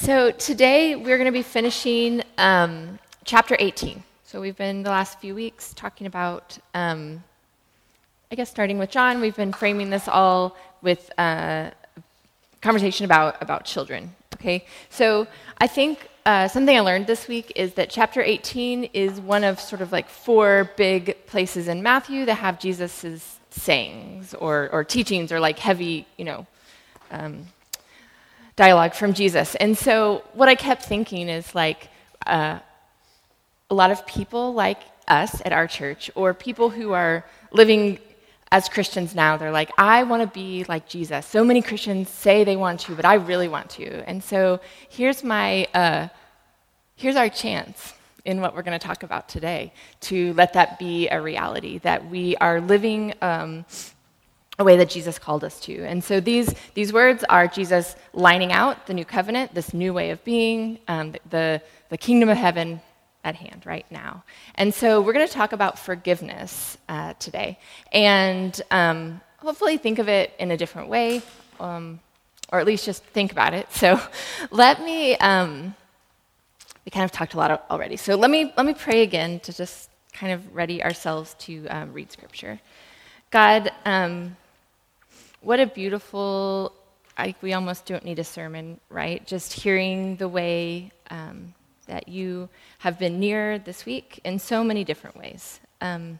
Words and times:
So 0.00 0.30
today 0.30 0.96
we're 0.96 1.18
going 1.18 1.26
to 1.26 1.30
be 1.30 1.42
finishing 1.42 2.22
um, 2.38 2.98
chapter 3.24 3.54
18. 3.58 4.02
So 4.24 4.40
we've 4.40 4.56
been 4.56 4.82
the 4.82 4.88
last 4.88 5.20
few 5.20 5.34
weeks 5.34 5.74
talking 5.74 6.06
about, 6.06 6.58
um, 6.72 7.22
I 8.32 8.34
guess, 8.34 8.48
starting 8.48 8.78
with 8.78 8.90
John. 8.90 9.20
We've 9.20 9.36
been 9.36 9.52
framing 9.52 9.90
this 9.90 10.08
all 10.08 10.56
with 10.80 11.10
uh, 11.18 11.72
conversation 12.62 13.04
about 13.04 13.42
about 13.42 13.66
children. 13.66 14.16
Okay, 14.36 14.64
so 14.88 15.26
I 15.58 15.66
think 15.66 16.08
uh, 16.24 16.48
something 16.48 16.74
I 16.74 16.80
learned 16.80 17.06
this 17.06 17.28
week 17.28 17.52
is 17.54 17.74
that 17.74 17.90
chapter 17.90 18.22
18 18.22 18.84
is 18.94 19.20
one 19.20 19.44
of 19.44 19.60
sort 19.60 19.82
of 19.82 19.92
like 19.92 20.08
four 20.08 20.70
big 20.78 21.26
places 21.26 21.68
in 21.68 21.82
Matthew 21.82 22.24
that 22.24 22.36
have 22.36 22.58
Jesus's 22.58 23.38
sayings 23.50 24.32
or, 24.32 24.70
or 24.72 24.82
teachings 24.82 25.30
or 25.30 25.40
like 25.40 25.58
heavy, 25.58 26.06
you 26.16 26.24
know. 26.24 26.46
Um, 27.10 27.44
dialogue 28.60 28.92
from 28.92 29.14
Jesus. 29.14 29.54
And 29.54 29.72
so, 29.86 30.22
what 30.34 30.48
I 30.50 30.54
kept 30.54 30.82
thinking 30.84 31.30
is 31.30 31.54
like 31.54 31.88
uh, 32.26 32.58
a 33.70 33.74
lot 33.74 33.90
of 33.90 34.06
people 34.06 34.52
like 34.52 34.82
us 35.08 35.40
at 35.46 35.52
our 35.52 35.66
church, 35.66 36.10
or 36.14 36.34
people 36.34 36.68
who 36.68 36.92
are 36.92 37.24
living 37.52 37.98
as 38.52 38.68
Christians 38.68 39.14
now, 39.14 39.38
they're 39.38 39.58
like, 39.62 39.70
I 39.78 40.02
want 40.02 40.22
to 40.22 40.30
be 40.42 40.64
like 40.68 40.86
Jesus. 40.86 41.24
So 41.24 41.42
many 41.42 41.62
Christians 41.62 42.10
say 42.10 42.44
they 42.44 42.56
want 42.56 42.80
to, 42.80 42.94
but 42.94 43.06
I 43.06 43.14
really 43.14 43.48
want 43.48 43.70
to. 43.80 43.88
And 44.06 44.22
so, 44.22 44.60
here's 44.90 45.24
my 45.24 45.66
uh, 45.72 46.08
here's 46.96 47.16
our 47.16 47.30
chance 47.30 47.94
in 48.26 48.42
what 48.42 48.54
we're 48.54 48.66
going 48.68 48.78
to 48.78 48.86
talk 48.86 49.02
about 49.02 49.26
today 49.36 49.72
to 50.08 50.34
let 50.34 50.52
that 50.52 50.78
be 50.78 51.08
a 51.08 51.18
reality 51.18 51.78
that 51.78 52.00
we 52.10 52.36
are 52.36 52.60
living 52.60 53.14
um, 53.22 53.64
a 54.60 54.64
way 54.64 54.76
that 54.76 54.90
Jesus 54.90 55.18
called 55.18 55.42
us 55.42 55.58
to. 55.60 55.84
And 55.84 56.04
so 56.04 56.20
these, 56.20 56.54
these 56.74 56.92
words 56.92 57.24
are 57.24 57.48
Jesus 57.48 57.96
lining 58.12 58.52
out 58.52 58.86
the 58.86 58.94
new 58.94 59.06
covenant, 59.06 59.54
this 59.54 59.72
new 59.72 59.94
way 59.94 60.10
of 60.10 60.22
being, 60.22 60.78
um, 60.86 61.14
the, 61.30 61.62
the 61.88 61.96
kingdom 61.96 62.28
of 62.28 62.36
heaven 62.36 62.80
at 63.24 63.34
hand 63.34 63.64
right 63.64 63.86
now. 63.90 64.22
And 64.56 64.72
so 64.72 65.00
we're 65.00 65.14
going 65.14 65.26
to 65.26 65.32
talk 65.32 65.52
about 65.52 65.78
forgiveness 65.78 66.76
uh, 66.88 67.14
today 67.14 67.58
and 67.92 68.60
um, 68.70 69.20
hopefully 69.38 69.78
think 69.78 69.98
of 69.98 70.08
it 70.08 70.32
in 70.38 70.50
a 70.50 70.56
different 70.58 70.88
way, 70.88 71.22
um, 71.58 71.98
or 72.52 72.60
at 72.60 72.66
least 72.66 72.84
just 72.84 73.02
think 73.04 73.32
about 73.32 73.54
it. 73.54 73.72
So 73.72 73.98
let 74.50 74.82
me, 74.82 75.16
um, 75.16 75.74
we 76.84 76.90
kind 76.90 77.04
of 77.04 77.12
talked 77.12 77.32
a 77.32 77.38
lot 77.38 77.64
already. 77.70 77.96
So 77.96 78.14
let 78.14 78.30
me, 78.30 78.52
let 78.58 78.66
me 78.66 78.74
pray 78.74 79.02
again 79.02 79.40
to 79.40 79.54
just 79.54 79.88
kind 80.12 80.34
of 80.34 80.54
ready 80.54 80.82
ourselves 80.82 81.34
to 81.40 81.66
um, 81.68 81.94
read 81.94 82.12
scripture. 82.12 82.60
God, 83.30 83.70
um, 83.84 84.36
what 85.40 85.60
a 85.60 85.66
beautiful, 85.66 86.72
I, 87.16 87.34
we 87.40 87.52
almost 87.52 87.86
don't 87.86 88.04
need 88.04 88.18
a 88.18 88.24
sermon, 88.24 88.78
right? 88.88 89.26
Just 89.26 89.52
hearing 89.52 90.16
the 90.16 90.28
way 90.28 90.92
um, 91.10 91.54
that 91.86 92.08
you 92.08 92.48
have 92.78 92.98
been 92.98 93.18
near 93.18 93.58
this 93.58 93.84
week 93.86 94.20
in 94.24 94.38
so 94.38 94.62
many 94.62 94.84
different 94.84 95.16
ways. 95.16 95.60
Um, 95.80 96.18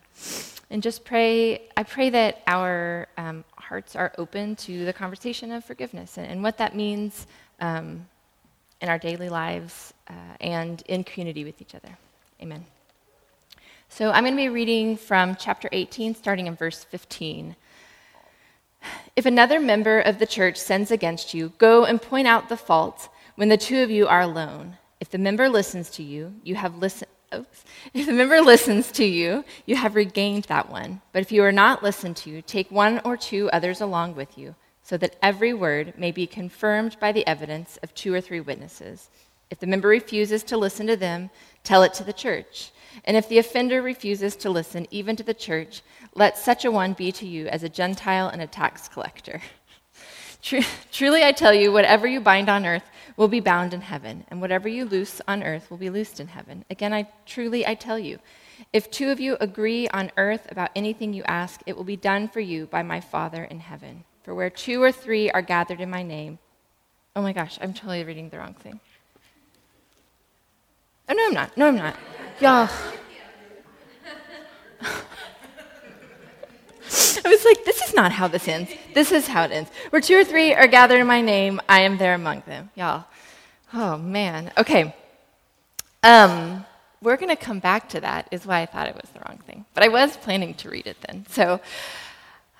and 0.70 0.82
just 0.82 1.04
pray, 1.04 1.62
I 1.76 1.82
pray 1.82 2.10
that 2.10 2.42
our 2.46 3.08
um, 3.18 3.44
hearts 3.56 3.94
are 3.94 4.12
open 4.18 4.56
to 4.56 4.84
the 4.84 4.92
conversation 4.92 5.52
of 5.52 5.64
forgiveness 5.64 6.16
and, 6.16 6.26
and 6.26 6.42
what 6.42 6.58
that 6.58 6.74
means 6.74 7.26
um, 7.60 8.06
in 8.80 8.88
our 8.88 8.98
daily 8.98 9.28
lives 9.28 9.92
uh, 10.08 10.12
and 10.40 10.82
in 10.86 11.04
community 11.04 11.44
with 11.44 11.60
each 11.60 11.74
other. 11.74 11.96
Amen. 12.40 12.64
So 13.90 14.10
I'm 14.10 14.22
going 14.22 14.34
to 14.34 14.42
be 14.42 14.48
reading 14.48 14.96
from 14.96 15.36
chapter 15.36 15.68
18, 15.72 16.14
starting 16.14 16.46
in 16.46 16.54
verse 16.54 16.84
15. 16.84 17.56
If 19.16 19.26
another 19.26 19.60
member 19.60 20.00
of 20.00 20.18
the 20.18 20.26
church 20.26 20.56
sins 20.56 20.90
against 20.90 21.34
you, 21.34 21.52
go 21.58 21.84
and 21.84 22.00
point 22.00 22.28
out 22.28 22.48
the 22.48 22.56
fault 22.56 23.08
when 23.34 23.48
the 23.48 23.56
two 23.56 23.82
of 23.82 23.90
you 23.90 24.06
are 24.06 24.20
alone. 24.20 24.76
If 25.00 25.10
the 25.10 25.18
member 25.18 25.48
listens 25.48 25.90
to 25.90 26.02
you, 26.02 26.34
you 26.44 26.54
have 26.54 26.76
listened. 26.76 27.10
If 27.32 28.06
the 28.06 28.12
member 28.12 28.40
listens 28.52 28.90
to 28.92 29.04
you, 29.04 29.44
you 29.66 29.76
have 29.76 29.94
regained 29.94 30.44
that 30.44 30.70
one. 30.70 31.00
But 31.12 31.22
if 31.22 31.32
you 31.32 31.42
are 31.42 31.52
not 31.52 31.82
listened 31.82 32.16
to, 32.18 32.42
take 32.42 32.70
one 32.70 33.00
or 33.04 33.16
two 33.16 33.50
others 33.50 33.80
along 33.80 34.14
with 34.14 34.36
you, 34.36 34.54
so 34.82 34.96
that 34.98 35.16
every 35.22 35.54
word 35.54 35.94
may 35.96 36.10
be 36.10 36.26
confirmed 36.26 36.96
by 37.00 37.12
the 37.12 37.26
evidence 37.26 37.78
of 37.82 37.94
two 37.94 38.12
or 38.12 38.20
three 38.20 38.40
witnesses. 38.40 39.08
If 39.50 39.58
the 39.58 39.66
member 39.66 39.88
refuses 39.88 40.42
to 40.44 40.56
listen 40.56 40.86
to 40.86 40.96
them, 40.96 41.30
tell 41.64 41.82
it 41.82 41.94
to 41.94 42.04
the 42.04 42.12
church. 42.12 42.70
And 43.04 43.16
if 43.16 43.28
the 43.28 43.38
offender 43.38 43.82
refuses 43.82 44.36
to 44.36 44.50
listen 44.50 44.86
even 44.90 45.16
to 45.16 45.22
the 45.22 45.34
church, 45.34 45.82
let 46.14 46.36
such 46.36 46.64
a 46.64 46.70
one 46.70 46.92
be 46.92 47.12
to 47.12 47.26
you 47.26 47.46
as 47.48 47.62
a 47.62 47.68
Gentile 47.68 48.28
and 48.28 48.42
a 48.42 48.46
tax 48.46 48.88
collector. 48.88 49.40
Truly, 50.92 51.22
I 51.22 51.32
tell 51.32 51.52
you, 51.54 51.72
whatever 51.72 52.06
you 52.06 52.20
bind 52.20 52.48
on 52.48 52.66
earth 52.66 52.84
will 53.16 53.28
be 53.28 53.40
bound 53.40 53.74
in 53.74 53.82
heaven, 53.82 54.24
and 54.28 54.40
whatever 54.40 54.68
you 54.68 54.84
loose 54.84 55.20
on 55.28 55.42
earth 55.42 55.70
will 55.70 55.76
be 55.76 55.90
loosed 55.90 56.20
in 56.20 56.28
heaven. 56.28 56.64
Again, 56.70 56.92
I 56.92 57.08
truly 57.26 57.66
I 57.66 57.74
tell 57.74 57.98
you, 57.98 58.18
if 58.72 58.90
two 58.90 59.10
of 59.10 59.20
you 59.20 59.36
agree 59.40 59.88
on 59.88 60.10
earth 60.16 60.50
about 60.50 60.70
anything 60.74 61.12
you 61.12 61.22
ask, 61.24 61.60
it 61.66 61.76
will 61.76 61.84
be 61.84 61.96
done 61.96 62.28
for 62.28 62.40
you 62.40 62.66
by 62.66 62.82
my 62.82 63.00
Father 63.00 63.44
in 63.44 63.60
heaven. 63.60 64.04
For 64.22 64.34
where 64.34 64.50
two 64.50 64.82
or 64.82 64.92
three 64.92 65.30
are 65.30 65.42
gathered 65.42 65.80
in 65.80 65.90
my 65.90 66.02
name, 66.02 66.38
oh 67.14 67.22
my 67.22 67.32
gosh, 67.32 67.58
I'm 67.60 67.74
totally 67.74 68.04
reading 68.04 68.30
the 68.30 68.38
wrong 68.38 68.54
thing. 68.54 68.80
Oh 71.08 71.14
no, 71.14 71.26
I'm 71.26 71.34
not. 71.34 71.56
No, 71.56 71.66
I'm 71.68 71.76
not. 71.76 71.96
Y'all. 72.40 72.70
I 77.22 77.28
was 77.28 77.44
like, 77.44 77.64
this 77.66 77.82
is 77.82 77.94
not 77.94 78.12
how 78.12 78.28
this 78.28 78.48
ends. 78.48 78.70
This 78.94 79.12
is 79.12 79.26
how 79.26 79.44
it 79.44 79.52
ends. 79.52 79.70
Where 79.90 80.00
two 80.00 80.16
or 80.16 80.24
three 80.24 80.54
are 80.54 80.66
gathered 80.66 81.00
in 81.00 81.06
my 81.06 81.20
name, 81.20 81.60
I 81.68 81.82
am 81.82 81.98
there 81.98 82.14
among 82.14 82.42
them. 82.46 82.70
Y'all. 82.74 83.04
Oh, 83.74 83.98
man. 83.98 84.50
Okay. 84.56 84.94
Um, 86.02 86.64
we're 87.02 87.18
going 87.18 87.28
to 87.28 87.36
come 87.36 87.58
back 87.58 87.90
to 87.90 88.00
that, 88.00 88.26
is 88.30 88.46
why 88.46 88.62
I 88.62 88.66
thought 88.66 88.88
it 88.88 88.94
was 88.94 89.10
the 89.10 89.20
wrong 89.20 89.38
thing. 89.46 89.66
But 89.74 89.84
I 89.84 89.88
was 89.88 90.16
planning 90.16 90.54
to 90.54 90.70
read 90.70 90.86
it 90.86 90.96
then. 91.06 91.26
So, 91.28 91.60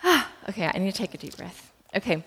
ah, 0.05 0.31
okay, 0.51 0.71
I 0.73 0.79
need 0.79 0.93
to 0.93 0.99
take 0.99 1.15
a 1.15 1.19
deep 1.19 1.39
breath. 1.39 1.73
Okay. 1.97 2.23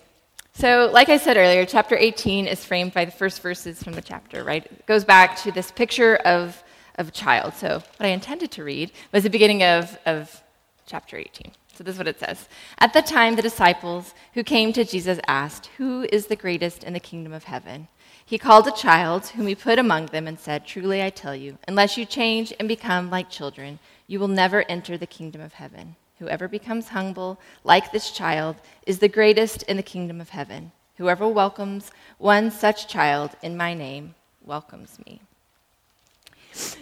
So, 0.56 0.90
like 0.92 1.10
I 1.10 1.18
said 1.18 1.38
earlier, 1.38 1.66
chapter 1.66 1.96
18 1.96 2.48
is 2.48 2.66
framed 2.66 2.94
by 2.94 3.06
the 3.06 3.12
first 3.12 3.42
verses 3.42 3.82
from 3.82 3.94
the 3.94 4.02
chapter, 4.02 4.44
right? 4.44 4.66
It 4.66 4.86
goes 4.88 5.04
back 5.04 5.38
to 5.44 5.52
this 5.52 5.72
picture 5.72 6.16
of, 6.18 6.62
of 6.96 7.08
a 7.10 7.12
child. 7.12 7.54
So, 7.54 7.84
what 7.98 8.08
I 8.08 8.08
intended 8.08 8.52
to 8.52 8.64
read 8.64 8.92
was 9.12 9.24
the 9.24 9.30
beginning 9.30 9.64
of, 9.64 9.98
of 10.06 10.44
chapter 10.86 11.18
18. 11.18 11.52
So 11.76 11.84
this 11.84 11.94
is 11.94 11.98
what 11.98 12.08
it 12.08 12.20
says. 12.20 12.48
At 12.78 12.94
the 12.94 13.02
time, 13.02 13.36
the 13.36 13.42
disciples 13.42 14.14
who 14.36 14.44
came 14.44 14.74
to 14.74 14.86
Jesus 14.86 15.20
asked, 15.28 15.68
Who 15.78 16.06
is 16.12 16.28
the 16.28 16.36
greatest 16.36 16.84
in 16.84 16.94
the 16.94 17.00
kingdom 17.00 17.34
of 17.34 17.46
heaven? 17.46 17.88
He 18.24 18.38
called 18.38 18.68
a 18.68 18.72
child 18.72 19.28
whom 19.28 19.48
he 19.48 19.56
put 19.56 19.80
among 19.80 20.08
them 20.08 20.28
and 20.28 20.40
said, 20.40 20.66
Truly 20.66 21.02
I 21.02 21.10
tell 21.10 21.36
you, 21.36 21.58
unless 21.68 21.98
you 21.98 22.06
change 22.06 22.54
and 22.60 22.68
become 22.68 23.10
like 23.10 23.30
children, 23.30 23.80
you 24.06 24.20
will 24.20 24.28
never 24.28 24.64
enter 24.70 24.98
the 24.98 25.08
kingdom 25.08 25.42
of 25.42 25.54
heaven. 25.54 25.96
Whoever 26.20 26.48
becomes 26.48 26.90
humble, 26.90 27.40
like 27.64 27.92
this 27.92 28.12
child, 28.12 28.56
is 28.86 29.00
the 29.00 29.08
greatest 29.08 29.64
in 29.64 29.76
the 29.76 29.84
kingdom 29.84 30.22
of 30.22 30.30
heaven. 30.30 30.72
Whoever 30.98 31.28
welcomes 31.28 31.92
one 32.20 32.52
such 32.52 32.88
child 32.88 33.32
in 33.42 33.58
my 33.58 33.74
name 33.74 34.14
welcomes 34.46 35.00
me. 35.06 35.22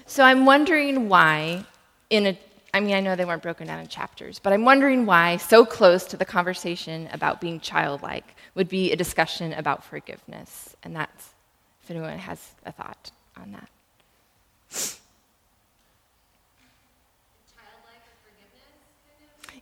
So 0.05 0.23
I'm 0.23 0.45
wondering 0.45 1.09
why, 1.09 1.65
in 2.09 2.27
a 2.27 2.37
I 2.73 2.79
mean, 2.79 2.95
I 2.95 3.01
know 3.01 3.15
they 3.17 3.25
weren't 3.25 3.43
broken 3.43 3.67
down 3.67 3.79
in 3.79 3.87
chapters, 3.87 4.39
but 4.39 4.53
I'm 4.53 4.63
wondering 4.63 5.05
why 5.05 5.37
so 5.37 5.65
close 5.65 6.05
to 6.05 6.17
the 6.17 6.23
conversation 6.23 7.09
about 7.11 7.41
being 7.41 7.59
childlike 7.59 8.23
would 8.55 8.69
be 8.69 8.91
a 8.91 8.95
discussion 8.95 9.51
about 9.53 9.83
forgiveness. 9.83 10.75
And 10.83 10.95
that's 10.95 11.31
if 11.83 11.91
anyone 11.91 12.17
has 12.17 12.51
a 12.65 12.71
thought 12.71 13.11
on 13.35 13.51
that. 13.51 14.97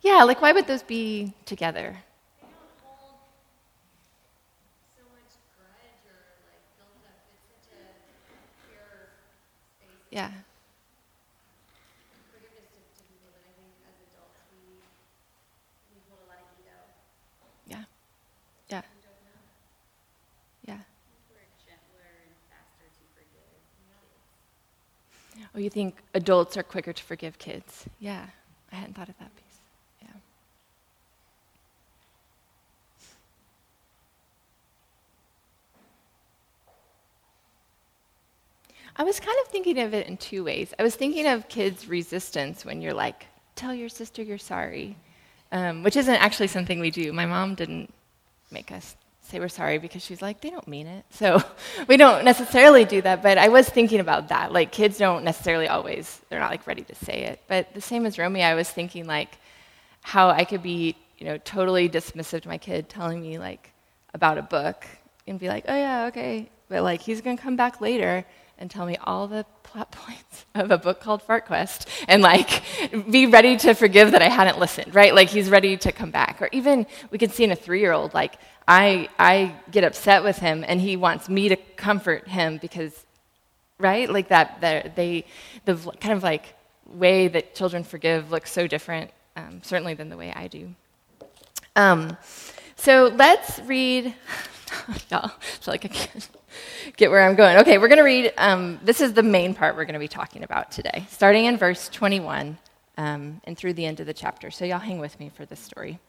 Yeah, 0.01 0.23
like 0.23 0.41
why 0.41 0.51
would 0.51 0.67
those 0.67 0.83
be 0.83 1.33
together? 1.45 1.97
Yeah. 10.11 10.31
Yeah. 17.67 17.83
Yeah. 18.69 18.81
Yeah. 20.67 20.77
Oh, 25.55 25.59
you 25.59 25.69
think 25.69 25.95
adults 26.13 26.57
are 26.57 26.63
quicker 26.63 26.93
to 26.93 27.03
forgive 27.03 27.37
kids? 27.37 27.85
Yeah, 27.99 28.25
I 28.71 28.75
hadn't 28.75 28.95
thought 28.95 29.09
of 29.09 29.17
that 29.19 29.31
I 38.99 39.03
was 39.03 39.17
kind 39.17 39.37
of 39.45 39.47
thinking 39.47 39.79
of 39.79 39.93
it 39.93 40.07
in 40.07 40.17
two 40.17 40.43
ways. 40.43 40.73
I 40.77 40.83
was 40.83 40.93
thinking 40.93 41.25
of 41.25 41.47
kids' 41.47 41.87
resistance 41.87 42.65
when 42.65 42.81
you're 42.81 42.93
like, 42.93 43.27
tell 43.55 43.73
your 43.73 43.87
sister 43.87 44.21
you're 44.21 44.37
sorry, 44.37 44.97
um, 45.53 45.83
which 45.83 45.95
isn't 45.95 46.15
actually 46.15 46.47
something 46.47 46.81
we 46.81 46.91
do. 46.91 47.13
My 47.13 47.25
mom 47.25 47.55
didn't 47.55 47.93
make 48.51 48.73
us 48.73 48.97
say 49.21 49.39
we're 49.39 49.47
sorry 49.47 49.77
because 49.77 50.03
she's 50.03 50.21
like, 50.21 50.41
they 50.41 50.49
don't 50.49 50.67
mean 50.67 50.85
it. 50.85 51.05
So 51.11 51.41
we 51.87 51.95
don't 51.95 52.25
necessarily 52.25 52.83
do 52.83 53.01
that, 53.03 53.23
but 53.23 53.37
I 53.37 53.47
was 53.47 53.69
thinking 53.69 54.01
about 54.01 54.27
that. 54.29 54.51
Like, 54.51 54.73
kids 54.73 54.97
don't 54.97 55.23
necessarily 55.23 55.69
always, 55.69 56.19
they're 56.27 56.39
not 56.41 56.51
like 56.51 56.67
ready 56.67 56.83
to 56.83 56.95
say 56.95 57.23
it. 57.23 57.41
But 57.47 57.73
the 57.73 57.81
same 57.81 58.05
as 58.05 58.19
Romy, 58.19 58.43
I 58.43 58.55
was 58.55 58.69
thinking 58.69 59.07
like 59.07 59.37
how 60.01 60.27
I 60.27 60.43
could 60.43 60.61
be, 60.61 60.97
you 61.17 61.25
know, 61.25 61.37
totally 61.37 61.87
dismissive 61.87 62.41
to 62.41 62.49
my 62.49 62.57
kid 62.57 62.89
telling 62.89 63.21
me 63.21 63.39
like 63.39 63.71
about 64.13 64.37
a 64.37 64.41
book 64.41 64.85
and 65.25 65.39
be 65.39 65.47
like, 65.47 65.63
oh 65.69 65.75
yeah, 65.75 66.07
okay. 66.07 66.49
But 66.67 66.83
like, 66.83 67.01
he's 67.01 67.21
to 67.21 67.37
come 67.37 67.55
back 67.55 67.79
later 67.79 68.25
and 68.59 68.69
tell 68.69 68.85
me 68.85 68.97
all 69.03 69.27
the 69.27 69.45
plot 69.63 69.91
points 70.05 70.45
of 70.53 70.69
a 70.69 70.77
book 70.77 70.99
called 70.99 71.23
Fart 71.23 71.45
Quest 71.45 71.87
and 72.07 72.21
like 72.21 72.63
be 73.09 73.25
ready 73.25 73.57
to 73.57 73.73
forgive 73.73 74.11
that 74.11 74.21
I 74.21 74.29
hadn't 74.29 74.59
listened, 74.59 74.93
right? 74.93 75.15
Like 75.15 75.29
he's 75.29 75.49
ready 75.49 75.77
to 75.77 75.91
come 75.91 76.11
back. 76.11 76.41
Or 76.41 76.49
even 76.51 76.85
we 77.09 77.17
can 77.17 77.29
see 77.29 77.43
in 77.43 77.51
a 77.51 77.55
three 77.55 77.79
year 77.79 77.93
old, 77.93 78.13
like 78.13 78.35
I, 78.67 79.09
I 79.17 79.55
get 79.71 79.83
upset 79.83 80.23
with 80.23 80.37
him 80.37 80.63
and 80.67 80.79
he 80.79 80.95
wants 80.95 81.27
me 81.27 81.49
to 81.49 81.55
comfort 81.55 82.27
him 82.27 82.57
because, 82.57 82.93
right? 83.79 84.09
Like 84.09 84.27
that, 84.27 84.61
that 84.61 84.95
they, 84.95 85.25
the 85.65 85.75
kind 85.99 86.13
of 86.13 86.21
like 86.21 86.53
way 86.85 87.27
that 87.29 87.55
children 87.55 87.83
forgive 87.83 88.31
looks 88.31 88.51
so 88.51 88.67
different, 88.67 89.11
um, 89.35 89.61
certainly 89.63 89.93
than 89.93 90.09
the 90.09 90.17
way 90.17 90.33
I 90.35 90.47
do. 90.47 90.75
Um, 91.75 92.17
so 92.75 93.11
let's 93.15 93.59
read, 93.59 94.13
y'all, 95.09 95.31
so 95.59 95.71
like 95.71 95.85
I 95.85 95.89
can't 95.89 96.29
get 96.97 97.11
where 97.11 97.21
I'm 97.21 97.35
going. 97.35 97.57
Okay, 97.57 97.77
we're 97.77 97.87
going 97.87 97.97
to 97.97 98.03
read, 98.03 98.33
um, 98.37 98.79
this 98.83 99.01
is 99.01 99.13
the 99.13 99.23
main 99.23 99.53
part 99.53 99.75
we're 99.75 99.85
going 99.85 99.93
to 99.93 99.99
be 99.99 100.07
talking 100.07 100.43
about 100.43 100.71
today, 100.71 101.05
starting 101.09 101.45
in 101.45 101.57
verse 101.57 101.89
21 101.89 102.57
um, 102.97 103.41
and 103.45 103.57
through 103.57 103.73
the 103.73 103.85
end 103.85 103.99
of 103.99 104.05
the 104.05 104.13
chapter. 104.13 104.51
So 104.51 104.65
y'all 104.65 104.79
hang 104.79 104.99
with 104.99 105.19
me 105.19 105.29
for 105.29 105.45
this 105.45 105.59
story. 105.59 105.99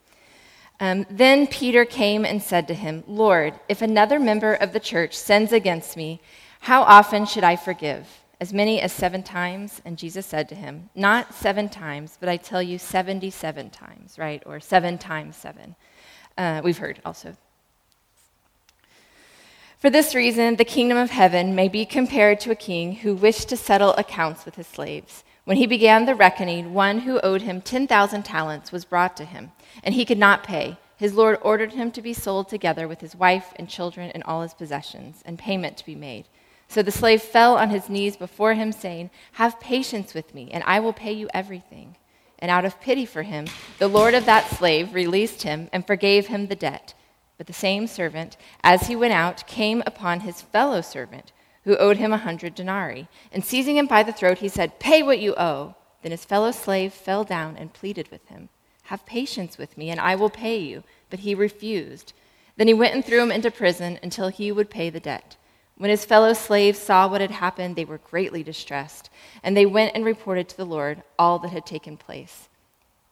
Um, 0.80 1.06
then 1.10 1.46
Peter 1.46 1.84
came 1.84 2.24
and 2.24 2.42
said 2.42 2.66
to 2.68 2.74
him, 2.74 3.04
Lord, 3.06 3.54
if 3.68 3.82
another 3.82 4.18
member 4.18 4.54
of 4.54 4.72
the 4.72 4.80
church 4.80 5.14
sins 5.14 5.52
against 5.52 5.96
me, 5.96 6.20
how 6.60 6.82
often 6.82 7.26
should 7.26 7.44
I 7.44 7.56
forgive? 7.56 8.06
As 8.40 8.54
many 8.54 8.80
as 8.80 8.90
seven 8.90 9.22
times? 9.22 9.82
And 9.84 9.98
Jesus 9.98 10.24
said 10.24 10.48
to 10.48 10.54
him, 10.54 10.88
Not 10.94 11.34
seven 11.34 11.68
times, 11.68 12.16
but 12.18 12.30
I 12.30 12.38
tell 12.38 12.62
you 12.62 12.78
77 12.78 13.68
times, 13.68 14.18
right? 14.18 14.42
Or 14.46 14.58
seven 14.60 14.96
times 14.96 15.36
seven. 15.36 15.76
Uh, 16.38 16.62
we've 16.64 16.78
heard 16.78 17.02
also 17.04 17.36
for 19.80 19.88
this 19.88 20.14
reason, 20.14 20.56
the 20.56 20.64
kingdom 20.64 20.98
of 20.98 21.08
heaven 21.08 21.54
may 21.54 21.66
be 21.66 21.86
compared 21.86 22.38
to 22.40 22.50
a 22.50 22.54
king 22.54 22.96
who 22.96 23.14
wished 23.14 23.48
to 23.48 23.56
settle 23.56 23.94
accounts 23.94 24.44
with 24.44 24.56
his 24.56 24.66
slaves. 24.66 25.24
When 25.44 25.56
he 25.56 25.66
began 25.66 26.04
the 26.04 26.14
reckoning, 26.14 26.74
one 26.74 27.00
who 27.00 27.18
owed 27.20 27.42
him 27.42 27.62
10,000 27.62 28.22
talents 28.22 28.72
was 28.72 28.84
brought 28.84 29.16
to 29.16 29.24
him, 29.24 29.52
and 29.82 29.94
he 29.94 30.04
could 30.04 30.18
not 30.18 30.44
pay. 30.44 30.76
His 30.98 31.14
Lord 31.14 31.38
ordered 31.40 31.72
him 31.72 31.90
to 31.92 32.02
be 32.02 32.12
sold 32.12 32.50
together 32.50 32.86
with 32.86 33.00
his 33.00 33.16
wife 33.16 33.54
and 33.56 33.70
children 33.70 34.10
and 34.10 34.22
all 34.24 34.42
his 34.42 34.52
possessions, 34.52 35.22
and 35.24 35.38
payment 35.38 35.78
to 35.78 35.86
be 35.86 35.94
made. 35.94 36.26
So 36.68 36.82
the 36.82 36.92
slave 36.92 37.22
fell 37.22 37.56
on 37.56 37.70
his 37.70 37.88
knees 37.88 38.18
before 38.18 38.52
him, 38.52 38.72
saying, 38.72 39.08
Have 39.32 39.58
patience 39.60 40.12
with 40.12 40.34
me, 40.34 40.50
and 40.52 40.62
I 40.64 40.78
will 40.80 40.92
pay 40.92 41.12
you 41.12 41.30
everything. 41.32 41.96
And 42.38 42.50
out 42.50 42.66
of 42.66 42.82
pity 42.82 43.06
for 43.06 43.22
him, 43.22 43.46
the 43.78 43.88
Lord 43.88 44.12
of 44.12 44.26
that 44.26 44.46
slave 44.50 44.92
released 44.92 45.42
him 45.42 45.70
and 45.72 45.86
forgave 45.86 46.26
him 46.26 46.48
the 46.48 46.54
debt. 46.54 46.92
But 47.40 47.46
the 47.46 47.54
same 47.54 47.87
servant, 47.87 48.37
as 48.62 48.88
he 48.88 48.94
went 48.94 49.14
out, 49.14 49.46
came 49.46 49.82
upon 49.87 50.20
his 50.20 50.42
fellow 50.42 50.82
servant, 50.82 51.32
who 51.64 51.75
owed 51.78 51.96
him 51.96 52.12
a 52.12 52.19
hundred 52.19 52.54
denarii. 52.54 53.08
And 53.32 53.42
seizing 53.42 53.78
him 53.78 53.87
by 53.87 54.02
the 54.02 54.12
throat, 54.12 54.40
he 54.40 54.48
said, 54.50 54.78
Pay 54.78 55.02
what 55.02 55.20
you 55.20 55.34
owe. 55.37 55.75
Then 56.02 56.12
his 56.12 56.26
fellow 56.26 56.50
slave 56.50 56.92
fell 56.92 57.25
down 57.25 57.56
and 57.56 57.72
pleaded 57.72 58.10
with 58.10 58.28
him, 58.28 58.50
Have 58.82 59.06
patience 59.06 59.56
with 59.56 59.78
me, 59.78 59.88
and 59.88 59.98
I 59.98 60.16
will 60.16 60.28
pay 60.28 60.58
you. 60.58 60.84
But 61.08 61.20
he 61.20 61.34
refused. 61.34 62.12
Then 62.58 62.69
he 62.69 62.75
went 62.75 62.94
and 62.94 63.02
threw 63.02 63.22
him 63.22 63.32
into 63.32 63.50
prison 63.50 63.98
until 64.02 64.28
he 64.28 64.52
would 64.52 64.69
pay 64.69 64.90
the 64.90 65.00
debt. 65.00 65.38
When 65.78 65.88
his 65.88 66.04
fellow 66.04 66.34
slaves 66.34 66.78
saw 66.78 67.08
what 67.08 67.22
had 67.22 67.31
happened, 67.31 67.75
they 67.75 67.87
were 67.87 67.96
greatly 67.96 68.42
distressed, 68.42 69.08
and 69.42 69.56
they 69.56 69.64
went 69.64 69.92
and 69.94 70.04
reported 70.04 70.46
to 70.50 70.58
the 70.58 70.66
Lord 70.66 71.02
all 71.19 71.38
that 71.38 71.52
had 71.52 71.64
taken 71.64 71.96
place. 71.96 72.50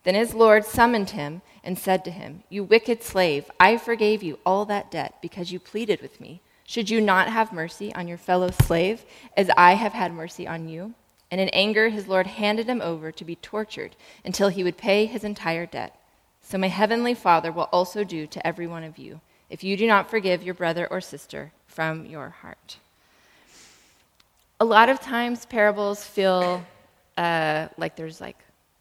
Then 0.08 0.14
his 0.14 0.32
Lord 0.32 0.64
summoned 0.64 1.10
him 1.10 1.42
and 1.62 1.78
said 1.78 2.02
to 2.06 2.10
him, 2.10 2.42
You 2.48 2.64
wicked 2.64 3.02
slave, 3.02 3.50
I 3.60 3.76
forgave 3.76 4.22
you 4.22 4.38
all 4.46 4.64
that 4.64 4.90
debt 4.90 5.16
because 5.20 5.52
you 5.52 5.60
pleaded 5.60 6.00
with 6.00 6.18
me. 6.18 6.40
Should 6.64 6.88
you 6.88 6.98
not 6.98 7.28
have 7.28 7.52
mercy 7.52 7.94
on 7.94 8.08
your 8.08 8.16
fellow 8.16 8.50
slave 8.50 9.04
as 9.36 9.50
I 9.54 9.74
have 9.74 9.92
had 9.92 10.14
mercy 10.14 10.48
on 10.48 10.66
you? 10.66 10.94
And 11.30 11.42
in 11.42 11.50
anger, 11.50 11.90
his 11.90 12.08
Lord 12.08 12.26
handed 12.26 12.66
him 12.66 12.80
over 12.80 13.12
to 13.12 13.22
be 13.22 13.36
tortured 13.36 13.96
until 14.24 14.48
he 14.48 14.64
would 14.64 14.78
pay 14.78 15.04
his 15.04 15.24
entire 15.24 15.66
debt. 15.66 15.94
So 16.40 16.56
my 16.56 16.68
heavenly 16.68 17.12
Father 17.12 17.52
will 17.52 17.68
also 17.70 18.02
do 18.02 18.26
to 18.28 18.46
every 18.46 18.66
one 18.66 18.84
of 18.84 18.96
you 18.96 19.20
if 19.50 19.62
you 19.62 19.76
do 19.76 19.86
not 19.86 20.08
forgive 20.08 20.42
your 20.42 20.54
brother 20.54 20.86
or 20.90 21.02
sister 21.02 21.52
from 21.66 22.06
your 22.06 22.30
heart. 22.30 22.78
A 24.58 24.64
lot 24.64 24.88
of 24.88 25.00
times, 25.00 25.44
parables 25.44 26.02
feel 26.02 26.64
uh, 27.18 27.68
like 27.76 27.94
there's 27.94 28.22
like 28.22 28.38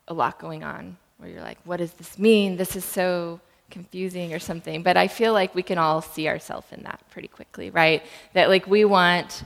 a 0.07 0.13
lot 0.13 0.39
going 0.39 0.63
on 0.63 0.95
where 1.17 1.29
you're 1.29 1.41
like, 1.41 1.57
what 1.63 1.77
does 1.77 1.93
this 1.93 2.17
mean? 2.19 2.57
This 2.57 2.75
is 2.75 2.85
so 2.85 3.39
confusing 3.69 4.33
or 4.33 4.39
something. 4.39 4.83
But 4.83 4.97
I 4.97 5.07
feel 5.07 5.33
like 5.33 5.53
we 5.53 5.63
can 5.63 5.77
all 5.77 6.01
see 6.01 6.27
ourselves 6.27 6.67
in 6.71 6.83
that 6.83 7.01
pretty 7.09 7.27
quickly, 7.27 7.69
right? 7.69 8.03
That 8.33 8.49
like 8.49 8.67
we 8.67 8.85
want, 8.85 9.43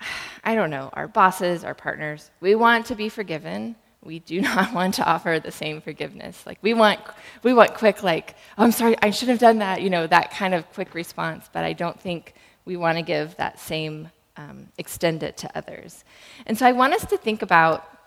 I 0.44 0.54
don't 0.54 0.70
know, 0.70 0.90
our 0.92 1.08
bosses, 1.08 1.64
our 1.64 1.74
partners, 1.74 2.30
we 2.40 2.54
want 2.54 2.86
to 2.86 2.94
be 2.94 3.08
forgiven. 3.08 3.76
We 4.02 4.20
do 4.20 4.40
not 4.52 4.72
want 4.72 4.94
to 4.94 5.08
offer 5.08 5.40
the 5.40 5.50
same 5.50 5.80
forgiveness. 5.80 6.44
Like 6.46 6.58
we 6.62 6.74
want, 6.74 7.00
we 7.42 7.52
want 7.52 7.74
quick, 7.74 8.02
like, 8.02 8.36
oh, 8.56 8.64
I'm 8.64 8.72
sorry, 8.72 8.96
I 9.02 9.10
should 9.10 9.28
have 9.28 9.38
done 9.38 9.58
that. 9.58 9.82
You 9.82 9.90
know, 9.90 10.06
that 10.06 10.30
kind 10.30 10.54
of 10.54 10.70
quick 10.72 10.94
response. 10.94 11.48
But 11.52 11.64
I 11.64 11.72
don't 11.72 11.98
think 11.98 12.34
we 12.64 12.76
want 12.76 12.98
to 12.98 13.02
give 13.02 13.34
that 13.36 13.58
same, 13.58 14.10
um, 14.36 14.68
extend 14.76 15.22
it 15.22 15.36
to 15.38 15.58
others. 15.58 16.04
And 16.46 16.56
so 16.56 16.66
I 16.66 16.72
want 16.72 16.92
us 16.92 17.04
to 17.06 17.16
think 17.16 17.42
about 17.42 17.97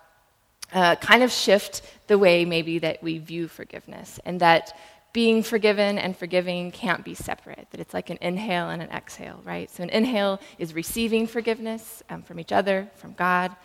uh, 0.74 0.96
kind 0.96 1.24
of 1.24 1.32
shift 1.32 1.82
the 2.08 2.18
way 2.18 2.46
maybe 2.46 2.80
that 2.80 3.02
we 3.04 3.18
view 3.18 3.48
forgiveness, 3.48 4.20
and 4.26 4.40
that 4.40 4.78
being 5.14 5.44
forgiven 5.44 5.98
and 5.98 6.16
forgiving 6.16 6.72
can't 6.72 7.04
be 7.04 7.14
separate, 7.14 7.68
that 7.72 7.82
it's 7.82 7.94
like 7.94 8.10
an 8.10 8.18
inhale 8.22 8.70
and 8.70 8.82
an 8.82 8.90
exhale, 8.92 9.42
right? 9.44 9.70
So, 9.70 9.84
an 9.84 9.90
inhale 9.90 10.40
is 10.58 10.74
receiving 10.74 11.28
forgiveness 11.28 12.02
um, 12.10 12.22
from 12.22 12.40
each 12.40 12.52
other, 12.52 12.90
from 12.96 13.14
God, 13.14 13.56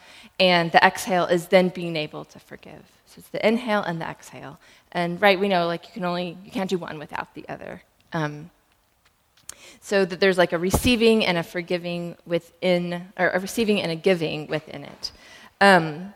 and 0.40 0.72
the 0.72 0.84
exhale 0.84 1.26
is 1.26 1.46
then 1.46 1.68
being 1.68 1.94
able 1.94 2.24
to 2.26 2.38
forgive. 2.40 2.82
So, 3.06 3.18
it's 3.18 3.28
the 3.28 3.46
inhale 3.46 3.82
and 3.82 4.00
the 4.00 4.06
exhale. 4.06 4.58
And, 4.92 5.20
right, 5.20 5.38
we 5.38 5.48
know 5.48 5.66
like 5.66 5.86
you 5.86 5.92
can 5.92 6.04
only, 6.04 6.36
you 6.44 6.50
can't 6.50 6.70
do 6.70 6.78
one 6.78 6.98
without 6.98 7.34
the 7.34 7.48
other. 7.48 7.82
Um, 8.12 8.50
so 9.80 10.04
that 10.04 10.18
there's 10.18 10.38
like 10.38 10.52
a 10.52 10.58
receiving 10.58 11.24
and 11.24 11.38
a 11.38 11.42
forgiving 11.42 12.16
within, 12.26 13.06
or 13.16 13.30
a 13.30 13.38
receiving 13.38 13.80
and 13.80 13.92
a 13.92 13.96
giving 13.96 14.48
within 14.48 14.82
it. 14.82 15.12
Um, 15.60 16.12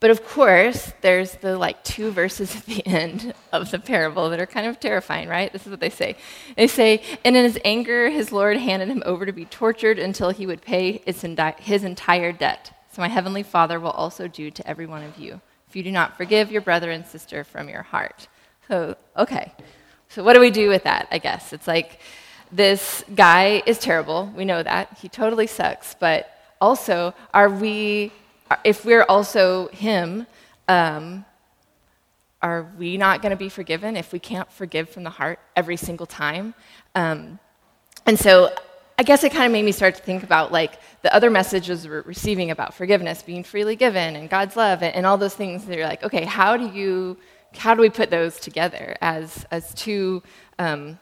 but 0.00 0.10
of 0.10 0.24
course, 0.24 0.92
there's 1.00 1.32
the 1.36 1.58
like 1.58 1.82
two 1.82 2.10
verses 2.10 2.54
at 2.56 2.66
the 2.66 2.86
end 2.86 3.34
of 3.52 3.70
the 3.70 3.78
parable 3.78 4.30
that 4.30 4.40
are 4.40 4.46
kind 4.46 4.66
of 4.66 4.78
terrifying, 4.78 5.28
right? 5.28 5.52
This 5.52 5.64
is 5.64 5.70
what 5.70 5.80
they 5.80 5.90
say. 5.90 6.16
They 6.56 6.66
say, 6.66 7.02
And 7.24 7.36
in 7.36 7.44
his 7.44 7.58
anger, 7.64 8.10
his 8.10 8.30
Lord 8.32 8.56
handed 8.56 8.88
him 8.88 9.02
over 9.04 9.26
to 9.26 9.32
be 9.32 9.44
tortured 9.44 9.98
until 9.98 10.30
he 10.30 10.46
would 10.46 10.62
pay 10.62 11.02
his, 11.04 11.24
his 11.58 11.84
entire 11.84 12.32
debt. 12.32 12.72
So 12.92 13.02
my 13.02 13.08
heavenly 13.08 13.42
Father 13.42 13.78
will 13.80 13.90
also 13.90 14.28
do 14.28 14.50
to 14.50 14.66
every 14.66 14.86
one 14.86 15.02
of 15.02 15.18
you 15.18 15.40
if 15.68 15.76
you 15.76 15.82
do 15.82 15.92
not 15.92 16.16
forgive 16.16 16.50
your 16.50 16.62
brother 16.62 16.90
and 16.90 17.06
sister 17.06 17.44
from 17.44 17.68
your 17.68 17.82
heart. 17.82 18.26
So, 18.68 18.96
okay. 19.16 19.52
So, 20.08 20.24
what 20.24 20.32
do 20.32 20.40
we 20.40 20.50
do 20.50 20.68
with 20.70 20.84
that? 20.84 21.08
I 21.10 21.18
guess 21.18 21.52
it's 21.52 21.66
like 21.66 22.00
this 22.50 23.04
guy 23.14 23.62
is 23.66 23.78
terrible. 23.78 24.32
We 24.34 24.46
know 24.46 24.62
that. 24.62 24.96
He 25.00 25.08
totally 25.08 25.46
sucks. 25.46 25.94
But 25.94 26.30
also, 26.60 27.14
are 27.34 27.50
we 27.50 28.12
if 28.64 28.84
we're 28.84 29.04
also 29.04 29.68
Him, 29.68 30.26
um, 30.68 31.24
are 32.40 32.70
we 32.78 32.96
not 32.96 33.20
going 33.20 33.30
to 33.30 33.36
be 33.36 33.48
forgiven 33.48 33.96
if 33.96 34.12
we 34.12 34.18
can't 34.18 34.50
forgive 34.52 34.88
from 34.88 35.02
the 35.02 35.10
heart 35.10 35.40
every 35.56 35.76
single 35.76 36.06
time? 36.06 36.54
Um, 36.94 37.38
and 38.06 38.18
so 38.18 38.54
I 38.98 39.02
guess 39.02 39.22
it 39.22 39.32
kind 39.32 39.46
of 39.46 39.52
made 39.52 39.64
me 39.64 39.72
start 39.72 39.94
to 39.96 40.02
think 40.02 40.22
about 40.22 40.50
like 40.50 40.80
the 41.02 41.14
other 41.14 41.30
messages 41.30 41.86
we're 41.86 42.02
receiving 42.02 42.50
about 42.50 42.74
forgiveness, 42.74 43.22
being 43.22 43.44
freely 43.44 43.76
given, 43.76 44.16
and 44.16 44.28
God's 44.28 44.56
love, 44.56 44.82
and, 44.82 44.94
and 44.94 45.06
all 45.06 45.16
those 45.16 45.34
things. 45.34 45.64
That 45.66 45.76
you're 45.76 45.86
like, 45.86 46.02
okay, 46.02 46.24
how 46.24 46.56
do 46.56 46.68
you, 46.68 47.16
how 47.56 47.74
do 47.74 47.80
we 47.80 47.90
put 47.90 48.10
those 48.10 48.38
together 48.40 48.96
as 49.00 49.46
as 49.50 49.72
two, 49.74 50.22
um, 50.58 50.98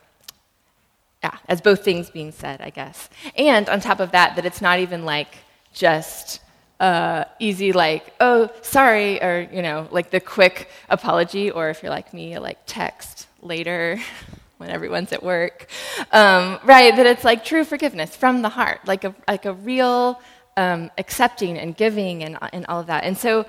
yeah, 1.23 1.37
as 1.47 1.61
both 1.61 1.83
things 1.83 2.09
being 2.09 2.31
said, 2.31 2.61
I 2.61 2.69
guess. 2.69 3.09
And 3.35 3.67
on 3.69 3.79
top 3.79 3.99
of 3.99 4.11
that, 4.11 4.35
that 4.35 4.45
it's 4.45 4.61
not 4.61 4.79
even 4.79 5.03
like 5.03 5.35
just 5.73 6.41
uh, 6.79 7.25
easy 7.39 7.71
like 7.71 8.13
oh 8.19 8.49
sorry 8.61 9.21
or 9.21 9.47
you 9.51 9.61
know 9.61 9.87
like 9.91 10.11
the 10.11 10.19
quick 10.19 10.69
apology 10.89 11.49
or 11.49 11.69
if 11.69 11.81
you're 11.81 11.89
like 11.89 12.13
me 12.13 12.37
like 12.37 12.59
text 12.65 13.27
later 13.41 13.99
when 14.57 14.69
everyone's 14.69 15.11
at 15.11 15.23
work. 15.23 15.67
Um, 16.11 16.59
right 16.63 16.95
that 16.95 17.05
it's 17.05 17.23
like 17.23 17.43
true 17.43 17.63
forgiveness 17.63 18.15
from 18.15 18.41
the 18.41 18.49
heart 18.49 18.81
like 18.85 19.03
a 19.03 19.15
like 19.27 19.45
a 19.45 19.53
real 19.53 20.19
um, 20.57 20.91
accepting 20.97 21.57
and 21.57 21.77
giving 21.77 22.23
and, 22.23 22.37
and 22.51 22.65
all 22.65 22.81
of 22.81 22.87
that. 22.87 23.03
And 23.03 23.17
so 23.17 23.45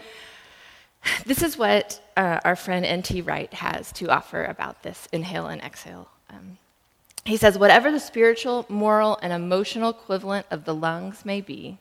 this 1.25 1.43
is 1.43 1.57
what 1.57 2.01
uh, 2.17 2.41
our 2.45 2.55
friend 2.55 2.85
N.T. 2.85 3.23
Wright 3.23 3.53
has 3.55 3.91
to 3.93 4.09
offer 4.11 4.45
about 4.45 4.83
this 4.83 5.09
inhale 5.13 5.47
and 5.47 5.63
exhale. 5.63 6.09
Um, 6.31 6.59
he 7.25 7.37
says, 7.37 7.59
whatever 7.59 7.91
the 7.91 8.01
spiritual, 8.01 8.67
moral, 8.69 9.19
and 9.23 9.33
emotional 9.33 9.91
equivalent 9.91 10.47
of 10.51 10.65
the 10.65 10.75
lungs 10.75 11.25
may 11.25 11.41
be, 11.41 11.79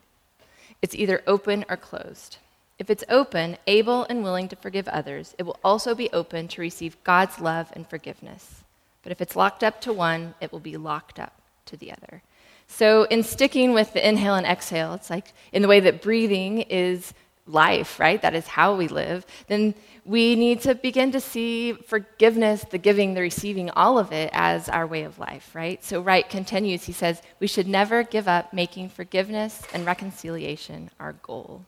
it's 0.82 0.96
either 0.96 1.22
open 1.28 1.66
or 1.70 1.78
closed. 1.78 2.38
If 2.80 2.90
it's 2.90 3.04
open, 3.10 3.58
able 3.66 4.06
and 4.10 4.24
willing 4.24 4.48
to 4.50 4.56
forgive 4.56 4.88
others, 4.88 5.36
it 5.40 5.44
will 5.44 5.60
also 5.64 5.96
be 5.96 6.12
open 6.12 6.48
to 6.50 6.62
receive 6.62 7.04
God's 7.04 7.40
love 7.40 7.72
and 7.74 7.88
forgiveness. 7.88 8.64
But 9.02 9.12
if 9.12 9.22
it's 9.22 9.36
locked 9.36 9.64
up 9.64 9.82
to 9.82 9.94
one, 9.94 10.36
it 10.42 10.52
will 10.52 10.60
be 10.60 10.78
locked 10.78 11.20
up 11.20 11.34
to 11.66 11.78
the 11.78 11.92
other. 11.92 12.22
So, 12.68 13.04
in 13.06 13.24
sticking 13.24 13.74
with 13.74 13.94
the 13.94 14.08
inhale 14.08 14.36
and 14.36 14.46
exhale, 14.46 14.94
it's 14.94 15.10
like 15.10 15.34
in 15.54 15.62
the 15.62 15.68
way 15.68 15.80
that 15.80 16.02
breathing 16.02 16.62
is 16.62 17.14
life, 17.48 18.00
right? 18.00 18.22
That 18.22 18.36
is 18.36 18.48
how 18.48 18.75
we 18.75 18.88
live. 18.88 19.25
Then 19.48 19.74
we 20.06 20.36
need 20.36 20.62
to 20.62 20.75
begin 20.75 21.12
to 21.12 21.20
see 21.20 21.74
forgiveness, 21.74 22.66
the 22.70 22.77
giving, 22.77 23.13
the 23.13 23.22
receiving, 23.22 23.70
all 23.72 24.00
of 24.00 24.12
it 24.12 24.30
as 24.34 24.70
our 24.70 24.88
way 24.88 25.04
of 25.04 25.20
life, 25.20 25.54
right? 25.54 25.84
So, 25.84 26.01
Wright 26.01 26.27
continues, 26.30 26.84
he 26.84 26.94
says, 26.94 27.22
we 27.39 27.48
should 27.48 27.68
never 27.68 28.04
give 28.04 28.27
up 28.27 28.54
making 28.54 28.89
forgiveness 28.89 29.62
and 29.74 29.86
reconciliation 29.86 30.89
our 31.00 31.13
goal. 31.13 31.66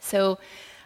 So, 0.00 0.38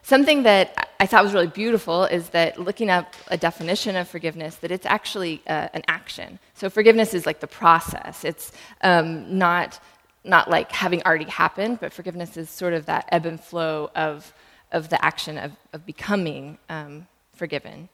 something 0.02 0.42
that 0.42 0.90
I 1.00 1.06
thought 1.06 1.24
was 1.24 1.32
really 1.32 1.46
beautiful 1.46 2.04
is 2.04 2.30
that 2.30 2.58
looking 2.58 2.90
up 2.90 3.14
a 3.28 3.36
definition 3.36 3.96
of 3.96 4.08
forgiveness, 4.08 4.56
that 4.56 4.70
it's 4.70 4.86
actually 4.86 5.42
uh, 5.46 5.68
an 5.72 5.82
action. 5.88 6.38
So, 6.54 6.68
forgiveness 6.68 7.14
is 7.14 7.24
like 7.24 7.40
the 7.40 7.46
process, 7.46 8.24
it's 8.24 8.52
um, 8.82 9.38
not, 9.38 9.80
not 10.28 10.50
like 10.50 10.70
having 10.72 11.02
already 11.02 11.24
happened, 11.24 11.80
but 11.80 11.92
forgiveness 11.92 12.36
is 12.36 12.50
sort 12.50 12.74
of 12.74 12.86
that 12.86 13.08
ebb 13.10 13.26
and 13.26 13.40
flow 13.40 13.90
of, 13.94 14.32
of 14.72 14.88
the 14.88 15.02
action 15.04 15.38
of, 15.38 15.52
of 15.72 15.86
becoming. 15.86 16.58
Um, 16.68 17.06
forgiven. 17.38 17.88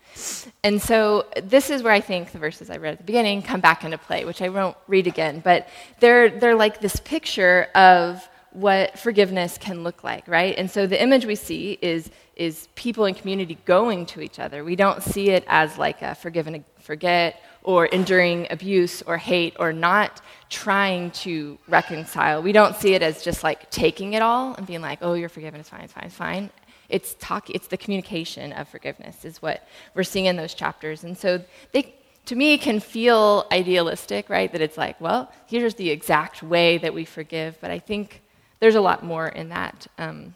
And 0.65 0.81
so 0.83 1.27
this 1.43 1.71
is 1.71 1.83
where 1.83 1.93
I 1.93 2.01
think 2.01 2.33
the 2.33 2.39
verses 2.39 2.71
I 2.71 2.79
read 2.79 2.95
at 2.95 2.99
the 2.99 3.05
beginning 3.05 3.43
come 3.43 3.61
back 3.61 3.85
into 3.85 3.99
play, 3.99 4.25
which 4.25 4.43
I 4.43 4.49
won't 4.49 4.77
read 4.89 5.07
again, 5.07 5.41
but 5.45 5.69
they're, 6.01 6.31
they're 6.31 6.55
like 6.55 6.81
this 6.81 6.97
picture 6.97 7.69
of 7.75 8.27
what 8.53 8.99
forgiveness 8.99 9.59
can 9.59 9.83
look 9.83 10.03
like, 10.03 10.27
right? 10.27 10.55
And 10.57 10.71
so 10.71 10.87
the 10.87 11.01
image 11.01 11.27
we 11.27 11.35
see 11.35 11.79
is, 11.83 12.11
is 12.37 12.69
people 12.75 13.05
in 13.05 13.15
community 13.15 13.59
going 13.65 14.07
to 14.07 14.21
each 14.21 14.39
other. 14.39 14.65
We 14.65 14.77
don't 14.77 15.03
see 15.03 15.31
it 15.31 15.45
as 15.47 15.77
like 15.77 16.03
a 16.03 16.15
forgive 16.15 16.47
and 16.47 16.65
forget 16.79 17.41
or 17.65 17.87
enduring 17.87 18.47
abuse 18.51 19.03
or 19.03 19.17
hate 19.17 19.57
or 19.59 19.73
not 19.73 20.21
trying 20.51 21.11
to 21.11 21.59
reconcile. 21.67 22.43
We 22.43 22.53
don't 22.53 22.77
see 22.77 22.95
it 22.95 23.03
as 23.03 23.25
just 23.25 23.43
like 23.43 23.71
taking 23.71 24.13
it 24.13 24.23
all 24.23 24.55
and 24.55 24.67
being 24.67 24.83
like, 24.83 24.99
oh, 25.01 25.15
you're 25.15 25.31
forgiven, 25.31 25.59
it's 25.59 25.71
fine, 25.71 25.81
it's 25.81 25.93
fine, 25.93 26.05
it's 26.05 26.15
fine. 26.15 26.51
It's, 26.91 27.15
talk, 27.15 27.49
it's 27.49 27.67
the 27.67 27.79
communication 27.79 28.53
of 28.53 28.69
forgiveness, 28.69 29.25
is 29.25 29.41
what 29.41 29.67
we're 29.95 30.05
seeing 30.05 30.27
in 30.27 30.37
those 30.37 30.53
chapters. 30.53 31.03
And 31.03 31.17
so 31.17 31.43
they, 31.73 31.95
to 32.27 32.37
me, 32.37 32.59
can 32.59 32.79
feel 32.79 33.47
idealistic, 33.51 34.29
right? 34.29 34.53
That 34.53 34.61
it's 34.61 34.77
like, 34.77 35.01
well, 35.01 35.33
here's 35.47 35.75
the 35.75 35.89
exact 35.89 36.43
way 36.43 36.77
that 36.79 36.93
we 36.93 37.07
forgive. 37.07 37.59
But 37.63 37.71
I 37.71 37.79
think 37.79 38.23
there's 38.61 38.75
a 38.75 38.81
lot 38.83 39.03
more 39.03 39.29
in 39.29 39.49
that, 39.49 39.87
um, 39.97 40.35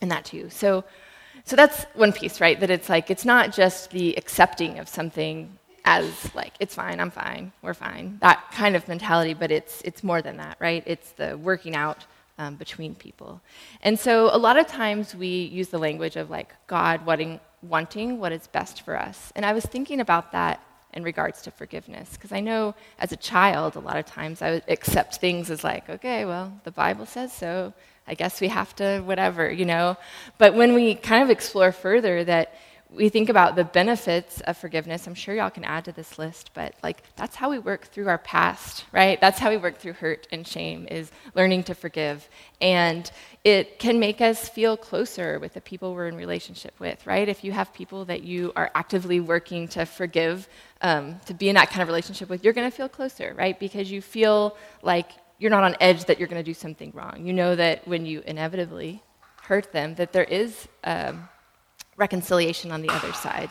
in 0.00 0.08
that 0.08 0.24
too. 0.24 0.50
So, 0.50 0.84
so 1.44 1.54
that's 1.54 1.84
one 1.94 2.12
piece, 2.12 2.40
right? 2.40 2.58
That 2.58 2.70
it's 2.70 2.88
like 2.88 3.08
it's 3.10 3.24
not 3.24 3.52
just 3.52 3.90
the 3.92 4.14
accepting 4.16 4.80
of 4.80 4.88
something 4.88 5.56
as 5.84 6.34
like 6.34 6.52
it's 6.60 6.74
fine, 6.74 7.00
I'm 7.00 7.10
fine, 7.10 7.52
we're 7.62 7.74
fine, 7.74 8.18
that 8.20 8.50
kind 8.52 8.76
of 8.76 8.86
mentality, 8.88 9.34
but 9.34 9.50
it's 9.50 9.82
it's 9.82 10.02
more 10.02 10.22
than 10.22 10.36
that, 10.38 10.56
right? 10.60 10.82
It's 10.86 11.12
the 11.12 11.36
working 11.36 11.74
out 11.74 12.04
um, 12.38 12.56
between 12.56 12.94
people. 12.94 13.40
And 13.82 13.98
so 13.98 14.34
a 14.34 14.38
lot 14.38 14.58
of 14.58 14.66
times 14.66 15.14
we 15.14 15.28
use 15.28 15.68
the 15.68 15.78
language 15.78 16.16
of 16.16 16.30
like 16.30 16.54
God 16.66 17.04
wanting 17.04 17.40
wanting 17.62 18.18
what 18.18 18.32
is 18.32 18.46
best 18.46 18.82
for 18.82 18.96
us. 18.96 19.32
And 19.36 19.44
I 19.44 19.52
was 19.52 19.64
thinking 19.64 20.00
about 20.00 20.32
that 20.32 20.62
in 20.92 21.02
regards 21.02 21.42
to 21.42 21.50
forgiveness. 21.50 22.10
Because 22.12 22.32
I 22.32 22.40
know 22.40 22.74
as 22.98 23.12
a 23.12 23.16
child, 23.16 23.76
a 23.76 23.80
lot 23.80 23.96
of 23.96 24.06
times 24.06 24.42
I 24.42 24.52
would 24.52 24.64
accept 24.68 25.16
things 25.16 25.50
as 25.50 25.62
like, 25.62 25.88
okay, 25.88 26.24
well, 26.24 26.52
the 26.64 26.70
Bible 26.70 27.06
says 27.06 27.32
so. 27.32 27.72
I 28.06 28.14
guess 28.14 28.40
we 28.40 28.48
have 28.48 28.74
to, 28.76 29.00
whatever, 29.02 29.50
you 29.52 29.64
know. 29.64 29.96
But 30.38 30.54
when 30.54 30.74
we 30.74 30.96
kind 30.96 31.22
of 31.22 31.30
explore 31.30 31.70
further 31.70 32.24
that 32.24 32.54
we 32.92 33.08
think 33.08 33.28
about 33.28 33.54
the 33.54 33.62
benefits 33.62 34.40
of 34.40 34.56
forgiveness. 34.56 35.06
I'm 35.06 35.14
sure 35.14 35.34
y'all 35.34 35.50
can 35.50 35.64
add 35.64 35.84
to 35.84 35.92
this 35.92 36.18
list, 36.18 36.50
but 36.54 36.74
like 36.82 37.02
that's 37.14 37.36
how 37.36 37.48
we 37.48 37.58
work 37.58 37.86
through 37.86 38.08
our 38.08 38.18
past, 38.18 38.84
right? 38.90 39.20
That's 39.20 39.38
how 39.38 39.50
we 39.50 39.56
work 39.56 39.78
through 39.78 39.92
hurt 39.94 40.26
and 40.32 40.46
shame 40.46 40.88
is 40.90 41.12
learning 41.34 41.64
to 41.64 41.74
forgive. 41.74 42.28
And 42.60 43.08
it 43.44 43.78
can 43.78 44.00
make 44.00 44.20
us 44.20 44.48
feel 44.48 44.76
closer 44.76 45.38
with 45.38 45.54
the 45.54 45.60
people 45.60 45.94
we're 45.94 46.08
in 46.08 46.16
relationship 46.16 46.74
with, 46.80 47.06
right? 47.06 47.28
If 47.28 47.44
you 47.44 47.52
have 47.52 47.72
people 47.72 48.04
that 48.06 48.24
you 48.24 48.52
are 48.56 48.72
actively 48.74 49.20
working 49.20 49.68
to 49.68 49.86
forgive, 49.86 50.48
um, 50.82 51.20
to 51.26 51.34
be 51.34 51.48
in 51.48 51.54
that 51.54 51.70
kind 51.70 51.82
of 51.82 51.88
relationship 51.88 52.28
with, 52.28 52.42
you're 52.42 52.52
going 52.52 52.68
to 52.68 52.76
feel 52.76 52.88
closer, 52.88 53.34
right? 53.38 53.58
Because 53.58 53.90
you 53.90 54.02
feel 54.02 54.56
like 54.82 55.12
you're 55.38 55.50
not 55.50 55.62
on 55.62 55.76
edge 55.80 56.06
that 56.06 56.18
you're 56.18 56.28
going 56.28 56.42
to 56.42 56.50
do 56.50 56.54
something 56.54 56.90
wrong. 56.92 57.24
You 57.24 57.32
know 57.32 57.54
that 57.54 57.86
when 57.86 58.04
you 58.04 58.22
inevitably 58.26 59.02
hurt 59.42 59.72
them, 59.72 59.94
that 59.94 60.12
there 60.12 60.24
is. 60.24 60.66
Um, 60.82 61.28
reconciliation 62.00 62.72
on 62.72 62.82
the 62.82 62.88
other 62.88 63.12
side. 63.12 63.50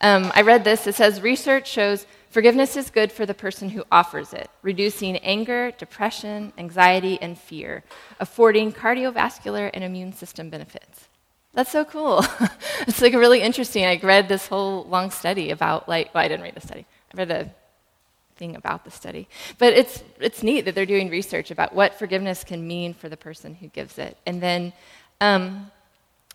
Um, 0.00 0.30
I 0.34 0.42
read 0.42 0.62
this. 0.62 0.86
It 0.86 0.94
says 0.94 1.20
research 1.20 1.68
shows 1.68 2.06
forgiveness 2.30 2.76
is 2.76 2.90
good 2.90 3.10
for 3.10 3.26
the 3.26 3.34
person 3.34 3.70
who 3.70 3.82
offers 3.90 4.32
it, 4.32 4.48
reducing 4.62 5.16
anger, 5.18 5.72
depression, 5.72 6.52
anxiety, 6.56 7.18
and 7.20 7.36
fear, 7.36 7.82
affording 8.20 8.72
cardiovascular 8.72 9.70
and 9.74 9.82
immune 9.82 10.12
system 10.12 10.50
benefits. 10.50 11.08
That's 11.54 11.72
so 11.72 11.84
cool. 11.84 12.24
it's 12.82 13.02
like 13.02 13.14
really 13.14 13.42
interesting. 13.42 13.84
I 13.84 13.98
read 14.00 14.28
this 14.28 14.46
whole 14.46 14.84
long 14.84 15.10
study 15.10 15.50
about 15.50 15.88
like 15.88 16.14
well, 16.14 16.24
I 16.24 16.28
didn't 16.28 16.44
read 16.44 16.54
the 16.54 16.60
study. 16.60 16.86
I 17.12 17.16
read 17.16 17.28
the 17.28 17.50
thing 18.36 18.54
about 18.54 18.84
the 18.84 18.90
study. 18.90 19.26
But 19.58 19.72
it's 19.72 20.04
it's 20.20 20.42
neat 20.44 20.64
that 20.66 20.76
they're 20.76 20.86
doing 20.86 21.10
research 21.10 21.50
about 21.50 21.74
what 21.74 21.98
forgiveness 21.98 22.44
can 22.44 22.66
mean 22.66 22.94
for 22.94 23.08
the 23.08 23.16
person 23.16 23.54
who 23.54 23.66
gives 23.68 23.98
it. 23.98 24.16
And 24.26 24.40
then 24.40 24.72
um, 25.20 25.72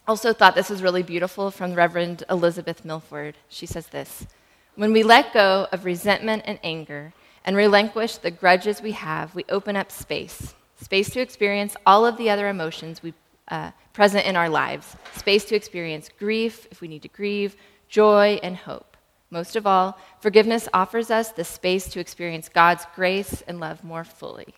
also 0.07 0.33
thought 0.33 0.55
this 0.55 0.69
was 0.69 0.81
really 0.81 1.03
beautiful 1.03 1.51
from 1.51 1.73
Reverend 1.73 2.23
Elizabeth 2.29 2.83
Milford. 2.83 3.35
She 3.49 3.65
says 3.65 3.87
this 3.87 4.27
When 4.75 4.91
we 4.93 5.03
let 5.03 5.33
go 5.33 5.67
of 5.71 5.85
resentment 5.85 6.43
and 6.45 6.59
anger 6.63 7.13
and 7.45 7.55
relinquish 7.55 8.17
the 8.17 8.31
grudges 8.31 8.81
we 8.81 8.91
have, 8.91 9.33
we 9.35 9.45
open 9.49 9.75
up 9.75 9.91
space 9.91 10.53
space 10.83 11.09
to 11.11 11.21
experience 11.21 11.75
all 11.85 12.05
of 12.05 12.17
the 12.17 12.29
other 12.29 12.49
emotions 12.49 13.01
we, 13.01 13.13
uh, 13.47 13.71
present 13.93 14.25
in 14.25 14.35
our 14.35 14.49
lives, 14.49 14.95
space 15.15 15.45
to 15.45 15.55
experience 15.55 16.09
grief 16.19 16.67
if 16.71 16.81
we 16.81 16.87
need 16.87 17.01
to 17.01 17.07
grieve, 17.07 17.55
joy, 17.87 18.39
and 18.43 18.55
hope. 18.55 18.97
Most 19.29 19.55
of 19.55 19.65
all, 19.65 19.97
forgiveness 20.19 20.67
offers 20.73 21.09
us 21.09 21.31
the 21.31 21.43
space 21.43 21.87
to 21.89 21.99
experience 21.99 22.49
God's 22.49 22.85
grace 22.95 23.41
and 23.47 23.59
love 23.59 23.83
more 23.83 24.03
fully. 24.03 24.53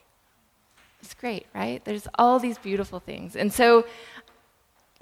It's 1.01 1.13
great, 1.13 1.45
right? 1.53 1.83
There's 1.85 2.07
all 2.15 2.39
these 2.39 2.57
beautiful 2.57 2.99
things. 2.99 3.35
And 3.35 3.53
so 3.53 3.85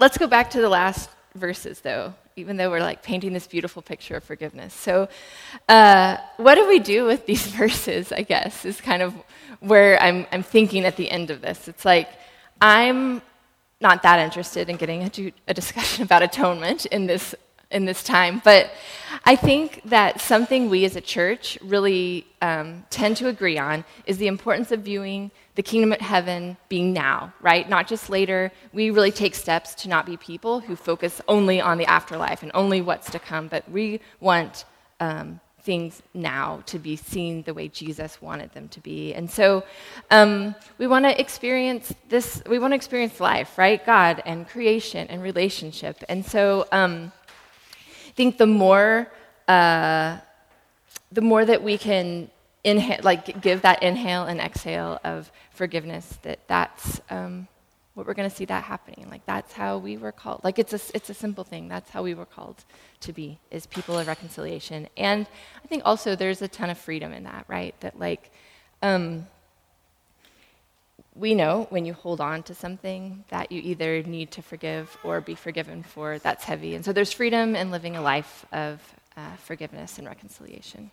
Let's 0.04 0.18
go 0.18 0.26
back 0.26 0.50
to 0.50 0.60
the 0.60 0.68
last 0.68 1.08
verses, 1.34 1.80
though, 1.80 2.12
even 2.36 2.58
though 2.58 2.68
we're 2.68 2.80
like 2.80 3.02
painting 3.02 3.32
this 3.32 3.46
beautiful 3.46 3.80
picture 3.80 4.16
of 4.16 4.22
forgiveness. 4.22 4.74
So, 4.74 5.08
uh, 5.66 6.18
what 6.36 6.56
do 6.56 6.68
we 6.68 6.78
do 6.78 7.06
with 7.06 7.24
these 7.30 7.46
verses? 7.46 8.12
I 8.12 8.20
guess 8.20 8.66
is 8.66 8.82
kind 8.82 9.00
of 9.00 9.14
where 9.60 9.98
I'm, 10.02 10.26
I'm 10.30 10.42
thinking 10.42 10.84
at 10.84 10.98
the 10.98 11.10
end 11.10 11.30
of 11.30 11.40
this. 11.40 11.68
It's 11.68 11.86
like 11.86 12.10
I'm 12.60 13.22
not 13.80 14.02
that 14.02 14.18
interested 14.18 14.68
in 14.68 14.76
getting 14.76 15.00
into 15.00 15.32
a 15.48 15.54
discussion 15.54 16.04
about 16.04 16.22
atonement 16.22 16.84
in 16.84 17.06
this 17.06 17.34
in 17.70 17.86
this 17.86 18.04
time, 18.04 18.42
but 18.44 18.72
I 19.24 19.36
think 19.36 19.80
that 19.86 20.20
something 20.20 20.68
we 20.68 20.84
as 20.84 20.96
a 20.96 21.00
church 21.00 21.56
really 21.62 22.26
um, 22.42 22.84
tend 22.90 23.16
to 23.16 23.28
agree 23.28 23.56
on 23.56 23.86
is 24.04 24.18
the 24.18 24.26
importance 24.26 24.70
of 24.70 24.80
viewing 24.80 25.30
the 25.54 25.62
kingdom 25.62 25.92
of 25.92 26.00
heaven 26.00 26.56
being 26.68 26.92
now, 26.92 27.32
right? 27.40 27.68
Not 27.68 27.86
just 27.86 28.10
later. 28.10 28.50
We 28.72 28.90
really 28.90 29.12
take 29.12 29.34
steps 29.34 29.74
to 29.76 29.88
not 29.88 30.04
be 30.04 30.16
people 30.16 30.60
who 30.60 30.74
focus 30.74 31.20
only 31.28 31.60
on 31.60 31.78
the 31.78 31.86
afterlife 31.86 32.42
and 32.42 32.50
only 32.54 32.80
what's 32.80 33.10
to 33.10 33.18
come, 33.18 33.48
but 33.48 33.68
we 33.70 34.00
want 34.20 34.64
um, 35.00 35.40
things 35.62 36.02
now 36.12 36.62
to 36.66 36.78
be 36.78 36.96
seen 36.96 37.42
the 37.42 37.54
way 37.54 37.68
Jesus 37.68 38.20
wanted 38.20 38.52
them 38.52 38.68
to 38.68 38.80
be. 38.80 39.14
And 39.14 39.30
so 39.30 39.64
um, 40.10 40.54
we 40.76 40.86
want 40.86 41.04
to 41.06 41.18
experience 41.18 41.92
this, 42.08 42.42
we 42.46 42.58
want 42.58 42.72
to 42.72 42.76
experience 42.76 43.18
life, 43.20 43.56
right? 43.56 43.84
God 43.84 44.22
and 44.26 44.46
creation 44.46 45.06
and 45.08 45.22
relationship. 45.22 46.02
And 46.08 46.24
so 46.24 46.66
um, 46.70 47.12
I 48.08 48.10
think 48.10 48.38
the 48.38 48.46
more, 48.46 49.10
uh, 49.48 50.18
the 51.12 51.22
more 51.22 51.44
that 51.44 51.62
we 51.62 51.78
can 51.78 52.28
inhale, 52.64 53.00
like 53.02 53.40
give 53.40 53.62
that 53.62 53.82
inhale 53.82 54.24
and 54.24 54.40
exhale 54.40 54.98
of 55.04 55.30
forgiveness, 55.50 56.18
that 56.22 56.40
that's 56.48 57.00
um, 57.10 57.46
what 57.94 58.06
we're 58.06 58.14
going 58.14 58.28
to 58.28 58.34
see 58.34 58.44
that 58.46 58.64
happening. 58.64 59.06
Like 59.10 59.24
that's 59.26 59.52
how 59.52 59.78
we 59.78 59.96
were 59.96 60.12
called. 60.12 60.42
Like 60.42 60.58
it's 60.58 60.72
a, 60.72 60.80
it's 60.94 61.10
a 61.10 61.14
simple 61.14 61.44
thing. 61.44 61.68
That's 61.68 61.90
how 61.90 62.02
we 62.02 62.14
were 62.14 62.26
called 62.26 62.64
to 63.00 63.12
be, 63.12 63.38
is 63.50 63.66
people 63.66 63.98
of 63.98 64.06
reconciliation. 64.06 64.88
And 64.96 65.26
I 65.62 65.68
think 65.68 65.82
also 65.84 66.16
there's 66.16 66.42
a 66.42 66.48
ton 66.48 66.70
of 66.70 66.78
freedom 66.78 67.12
in 67.12 67.24
that, 67.24 67.44
right? 67.46 67.78
That 67.80 67.98
like, 67.98 68.30
um, 68.82 69.26
we 71.14 71.36
know 71.36 71.68
when 71.70 71.84
you 71.86 71.92
hold 71.92 72.20
on 72.20 72.42
to 72.42 72.54
something 72.54 73.24
that 73.28 73.52
you 73.52 73.60
either 73.62 74.02
need 74.02 74.32
to 74.32 74.42
forgive 74.42 74.96
or 75.04 75.20
be 75.20 75.36
forgiven 75.36 75.84
for, 75.84 76.18
that's 76.18 76.42
heavy. 76.42 76.74
And 76.74 76.84
so 76.84 76.92
there's 76.92 77.12
freedom 77.12 77.54
in 77.54 77.70
living 77.70 77.94
a 77.94 78.02
life 78.02 78.44
of 78.50 78.82
uh, 79.16 79.36
forgiveness 79.36 79.98
and 79.98 80.08
reconciliation. 80.08 80.90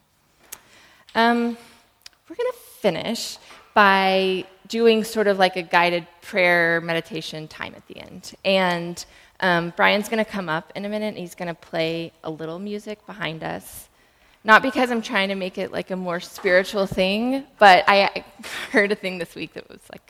Um, 1.15 1.57
we're 2.29 2.35
going 2.35 2.51
to 2.51 2.57
finish 2.79 3.37
by 3.73 4.45
doing 4.67 5.03
sort 5.03 5.27
of 5.27 5.37
like 5.37 5.57
a 5.57 5.61
guided 5.61 6.07
prayer 6.21 6.79
meditation 6.81 7.47
time 7.47 7.73
at 7.75 7.85
the 7.87 7.97
end. 7.97 8.33
And 8.45 9.03
um, 9.41 9.73
Brian's 9.75 10.07
going 10.07 10.23
to 10.23 10.29
come 10.29 10.47
up 10.47 10.71
in 10.75 10.85
a 10.85 10.89
minute 10.89 11.07
and 11.07 11.17
he's 11.17 11.35
going 11.35 11.49
to 11.49 11.53
play 11.53 12.13
a 12.23 12.29
little 12.29 12.59
music 12.59 13.05
behind 13.05 13.43
us. 13.43 13.89
Not 14.43 14.61
because 14.61 14.89
I'm 14.89 15.01
trying 15.01 15.29
to 15.29 15.35
make 15.35 15.57
it 15.57 15.71
like 15.71 15.91
a 15.91 15.95
more 15.95 16.19
spiritual 16.19 16.87
thing, 16.87 17.45
but 17.59 17.83
I 17.87 18.23
heard 18.71 18.91
a 18.91 18.95
thing 18.95 19.17
this 19.17 19.35
week 19.35 19.53
that 19.53 19.69
was 19.69 19.81
like, 19.91 20.01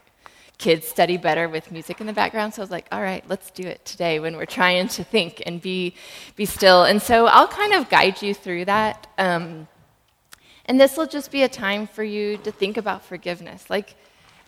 kids 0.57 0.87
study 0.87 1.17
better 1.17 1.49
with 1.49 1.71
music 1.71 1.99
in 1.99 2.05
the 2.05 2.13
background. 2.13 2.53
So 2.53 2.61
I 2.61 2.63
was 2.63 2.69
like, 2.69 2.85
all 2.91 3.01
right, 3.01 3.23
let's 3.27 3.49
do 3.49 3.63
it 3.63 3.83
today 3.83 4.19
when 4.19 4.37
we're 4.37 4.45
trying 4.45 4.87
to 4.89 5.03
think 5.03 5.41
and 5.47 5.59
be, 5.59 5.95
be 6.35 6.45
still. 6.45 6.83
And 6.83 7.01
so 7.01 7.25
I'll 7.25 7.47
kind 7.47 7.73
of 7.73 7.89
guide 7.89 8.21
you 8.21 8.35
through 8.35 8.65
that. 8.65 9.07
Um, 9.17 9.67
and 10.71 10.79
this 10.79 10.95
will 10.95 11.05
just 11.05 11.31
be 11.31 11.43
a 11.43 11.49
time 11.49 11.85
for 11.85 12.01
you 12.01 12.37
to 12.37 12.49
think 12.49 12.77
about 12.77 13.03
forgiveness. 13.03 13.69
Like, 13.69 13.93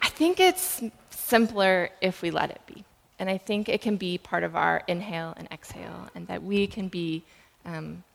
I 0.02 0.08
think 0.08 0.40
it's 0.40 0.82
simpler 1.10 1.90
if 2.00 2.22
we 2.22 2.32
let 2.32 2.50
it 2.50 2.62
be. 2.66 2.86
And 3.20 3.30
I 3.30 3.38
think 3.38 3.68
it 3.68 3.82
can 3.82 3.98
be 3.98 4.18
part 4.20 4.46
of 4.46 4.56
our 4.56 4.84
inhale 4.88 5.34
and 5.36 5.50
exhale, 5.52 6.08
and 6.16 6.26
that 6.30 6.42
we 6.42 6.66
can 6.66 6.88
be 6.88 7.24
um, 7.66 8.06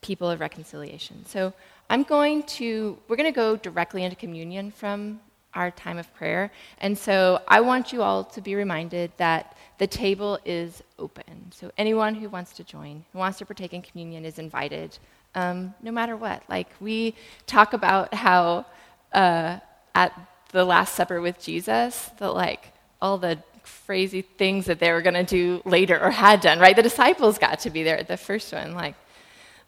people 0.00 0.30
of 0.30 0.40
reconciliation. 0.40 1.26
So 1.26 1.52
I'm 1.90 2.04
going 2.04 2.42
to, 2.56 2.96
we're 3.06 3.16
going 3.16 3.30
to 3.30 3.36
go 3.36 3.54
directly 3.54 4.02
into 4.02 4.16
communion 4.16 4.70
from 4.70 5.20
our 5.52 5.70
time 5.70 5.98
of 5.98 6.10
prayer. 6.14 6.50
And 6.78 6.96
so 6.96 7.42
I 7.46 7.60
want 7.60 7.92
you 7.92 8.00
all 8.00 8.24
to 8.24 8.40
be 8.40 8.54
reminded 8.54 9.12
that 9.18 9.58
the 9.76 9.86
table 9.86 10.38
is 10.46 10.82
open. 10.98 11.52
So 11.52 11.70
anyone 11.76 12.14
who 12.14 12.30
wants 12.30 12.54
to 12.54 12.64
join, 12.64 13.04
who 13.12 13.18
wants 13.18 13.36
to 13.40 13.44
partake 13.44 13.74
in 13.74 13.82
communion, 13.82 14.24
is 14.24 14.38
invited, 14.38 14.98
um, 15.34 15.74
no 15.82 15.90
matter 15.90 16.16
what. 16.16 16.42
Like 16.48 16.68
we 16.80 17.14
talk 17.46 17.72
about 17.72 18.14
how 18.14 18.66
uh, 19.12 19.58
at 19.94 20.12
the 20.52 20.64
Last 20.64 20.94
Supper 20.94 21.20
with 21.20 21.40
Jesus, 21.40 22.10
that 22.18 22.34
like 22.34 22.72
all 23.00 23.18
the 23.18 23.38
crazy 23.86 24.22
things 24.22 24.66
that 24.66 24.80
they 24.80 24.92
were 24.92 25.02
going 25.02 25.14
to 25.14 25.24
do 25.24 25.62
later 25.64 25.98
or 26.02 26.10
had 26.10 26.40
done, 26.40 26.58
right? 26.58 26.76
The 26.76 26.82
disciples 26.82 27.38
got 27.38 27.60
to 27.60 27.70
be 27.70 27.82
there 27.82 27.98
at 27.98 28.08
the 28.08 28.16
first 28.16 28.52
one, 28.52 28.74
like. 28.74 28.94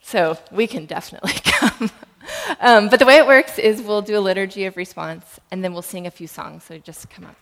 So 0.02 0.37
we 0.50 0.66
can 0.66 0.87
definitely 0.87 1.33
come. 1.45 1.90
um, 2.61 2.88
but 2.88 2.99
the 2.99 3.07
way 3.07 3.16
it 3.16 3.26
works 3.26 3.59
is 3.59 3.81
we'll 3.81 4.02
do 4.02 4.19
a 4.19 4.21
liturgy 4.21 4.64
of 4.64 4.76
response, 4.76 5.38
and 5.50 5.62
then 5.62 5.73
we'll 5.73 5.83
sing 5.83 6.07
a 6.07 6.11
few 6.11 6.26
songs. 6.26 6.64
So 6.64 6.78
just 6.78 7.09
come 7.09 7.25
up. 7.25 7.37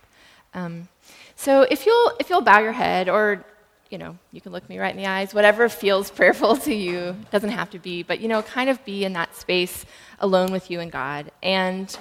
Um, 0.53 0.87
so 1.35 1.63
if 1.63 1.85
you'll 1.85 2.13
if 2.19 2.29
you'll 2.29 2.41
bow 2.41 2.59
your 2.59 2.71
head, 2.71 3.09
or 3.09 3.43
you 3.91 3.97
know, 3.97 4.17
you 4.31 4.39
can 4.39 4.53
look 4.53 4.67
me 4.69 4.79
right 4.79 4.95
in 4.95 4.97
the 4.97 5.07
eyes, 5.07 5.33
whatever 5.33 5.67
feels 5.67 6.09
prayerful 6.19 6.55
to 6.55 6.73
you. 6.73 7.15
Doesn't 7.29 7.49
have 7.49 7.69
to 7.71 7.79
be, 7.79 8.03
but 8.03 8.21
you 8.21 8.27
know, 8.27 8.41
kind 8.41 8.69
of 8.69 8.83
be 8.85 9.03
in 9.03 9.13
that 9.13 9.35
space 9.35 9.85
alone 10.19 10.51
with 10.51 10.71
you 10.71 10.79
and 10.79 10.91
God. 10.91 11.31
And 11.43 11.95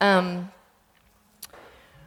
um, 0.00 0.50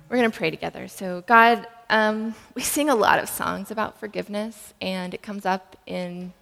we're 0.10 0.18
going 0.18 0.30
to 0.30 0.38
pray 0.38 0.52
together. 0.52 0.88
So, 0.88 1.24
God, 1.26 1.66
um, 1.90 2.36
we 2.54 2.62
sing 2.62 2.90
a 2.90 2.96
lot 2.96 3.20
of 3.20 3.30
songs 3.30 3.72
about 3.72 4.00
forgiveness, 4.00 4.74
and 4.82 5.14
it 5.14 5.22
comes 5.22 5.46
up 5.46 5.78
in 5.86 6.34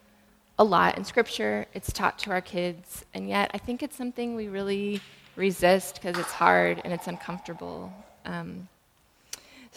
a 0.58 0.64
lot 0.64 0.98
in 0.98 1.06
Scripture. 1.06 1.68
It's 1.74 1.94
taught 1.94 2.18
to 2.20 2.32
our 2.32 2.42
kids, 2.42 3.06
and 3.14 3.30
yet 3.30 3.52
I 3.54 3.60
think 3.60 3.84
it's 3.84 3.96
something 3.96 4.36
we 4.36 4.48
really 4.48 5.02
resist 5.36 6.02
because 6.02 6.18
it's 6.18 6.32
hard 6.32 6.82
and 6.84 6.92
it's 6.92 7.08
uncomfortable. 7.08 7.94
Um, 8.26 8.68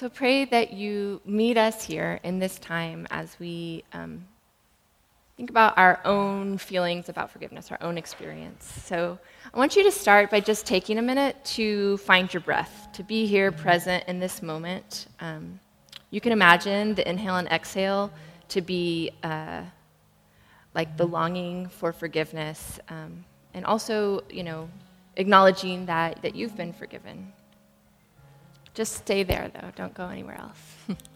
so 0.00 0.08
pray 0.08 0.46
that 0.46 0.72
you 0.72 1.20
meet 1.26 1.58
us 1.58 1.84
here 1.84 2.20
in 2.22 2.38
this 2.38 2.58
time 2.58 3.06
as 3.10 3.36
we 3.38 3.84
um, 3.92 4.24
think 5.36 5.50
about 5.50 5.76
our 5.76 6.00
own 6.06 6.56
feelings 6.56 7.10
about 7.10 7.30
forgiveness, 7.30 7.70
our 7.70 7.76
own 7.82 7.98
experience. 7.98 8.64
So 8.86 9.18
I 9.52 9.58
want 9.58 9.76
you 9.76 9.82
to 9.82 9.92
start 9.92 10.30
by 10.30 10.40
just 10.40 10.64
taking 10.64 10.96
a 10.96 11.02
minute 11.02 11.36
to 11.56 11.98
find 11.98 12.32
your 12.32 12.40
breath, 12.40 12.88
to 12.94 13.02
be 13.02 13.26
here 13.26 13.52
present 13.52 14.04
in 14.08 14.18
this 14.18 14.40
moment. 14.40 15.06
Um, 15.20 15.60
you 16.10 16.22
can 16.22 16.32
imagine 16.32 16.94
the 16.94 17.06
inhale 17.06 17.36
and 17.36 17.48
exhale 17.48 18.10
to 18.48 18.62
be. 18.62 19.10
Uh, 19.22 19.62
like 20.72 20.96
the 20.96 21.04
longing 21.04 21.68
for 21.68 21.92
forgiveness, 21.92 22.78
um, 22.90 23.24
and 23.54 23.66
also, 23.66 24.22
you 24.30 24.44
know, 24.44 24.70
acknowledging 25.16 25.84
that, 25.86 26.22
that 26.22 26.36
you've 26.36 26.56
been 26.56 26.72
forgiven. 26.72 27.32
Just 28.74 28.94
stay 28.94 29.22
there, 29.22 29.50
though. 29.52 29.72
Don't 29.76 29.94
go 29.94 30.06
anywhere 30.06 30.38
else. 30.38 30.98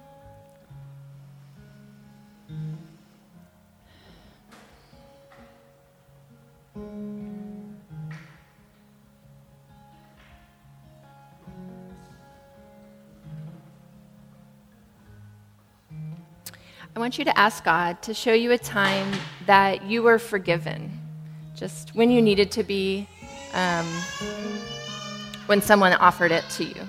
I 16.97 17.01
want 17.01 17.19
you 17.19 17.25
to 17.25 17.37
ask 17.37 17.65
God 17.65 18.01
to 18.03 18.15
show 18.15 18.33
you 18.33 18.53
a 18.53 18.59
time 18.59 19.13
that 19.47 19.85
you 19.85 20.03
were 20.03 20.19
forgiven, 20.19 21.01
just 21.57 21.95
when 21.95 22.09
you 22.09 22.23
needed 22.23 22.53
to 22.53 22.63
be, 22.63 23.09
um, 23.53 23.85
when 25.47 25.61
someone 25.61 25.93
offered 25.95 26.31
it 26.31 26.45
to 26.51 26.65
you. 26.65 26.87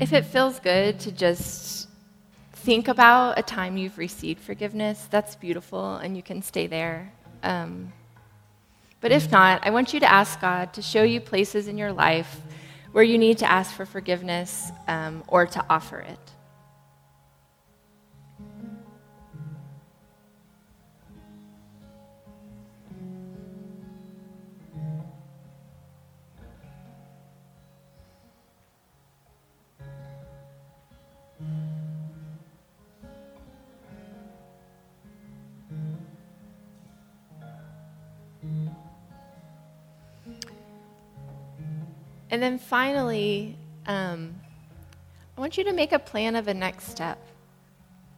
If 0.00 0.12
it 0.12 0.24
feels 0.24 0.60
good 0.60 1.00
to 1.00 1.12
just 1.12 1.88
think 2.52 2.86
about 2.86 3.38
a 3.38 3.42
time 3.42 3.76
you've 3.76 3.98
received 3.98 4.40
forgiveness, 4.40 5.08
that's 5.10 5.34
beautiful 5.34 5.96
and 5.96 6.16
you 6.16 6.22
can 6.22 6.40
stay 6.42 6.66
there. 6.66 7.12
Um, 7.42 7.92
but 9.00 9.10
if 9.10 9.30
not, 9.30 9.66
I 9.66 9.70
want 9.70 9.94
you 9.94 10.00
to 10.00 10.10
ask 10.10 10.40
God 10.40 10.72
to 10.74 10.82
show 10.82 11.02
you 11.02 11.20
places 11.20 11.66
in 11.68 11.78
your 11.78 11.92
life 11.92 12.40
where 12.92 13.04
you 13.04 13.18
need 13.18 13.38
to 13.38 13.50
ask 13.50 13.74
for 13.74 13.86
forgiveness 13.86 14.70
um, 14.86 15.24
or 15.28 15.46
to 15.46 15.64
offer 15.68 16.00
it. 16.00 16.18
And 42.30 42.42
then 42.42 42.58
finally, 42.58 43.56
um, 43.86 44.34
I 45.36 45.40
want 45.40 45.56
you 45.56 45.64
to 45.64 45.72
make 45.72 45.92
a 45.92 45.98
plan 45.98 46.36
of 46.36 46.48
a 46.48 46.54
next 46.54 46.88
step. 46.88 47.18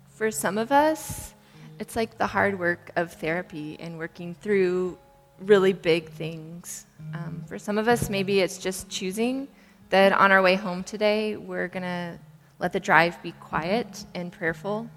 For 0.08 0.30
some 0.30 0.58
of 0.58 0.72
us, 0.72 1.34
it's 1.78 1.96
like 1.96 2.18
the 2.18 2.26
hard 2.26 2.58
work 2.58 2.90
of 2.96 3.12
therapy 3.12 3.76
and 3.78 3.96
working 3.98 4.34
through 4.34 4.98
really 5.38 5.72
big 5.72 6.10
things. 6.10 6.86
Um, 7.14 7.44
for 7.46 7.58
some 7.58 7.78
of 7.78 7.88
us, 7.88 8.10
maybe 8.10 8.40
it's 8.40 8.58
just 8.58 8.88
choosing 8.88 9.48
that 9.90 10.12
on 10.12 10.32
our 10.32 10.42
way 10.42 10.56
home 10.56 10.82
today, 10.82 11.36
we're 11.36 11.68
going 11.68 11.82
to 11.82 12.18
let 12.58 12.72
the 12.72 12.80
drive 12.80 13.20
be 13.22 13.32
quiet 13.32 14.04
and 14.14 14.30
prayerful. 14.30 14.88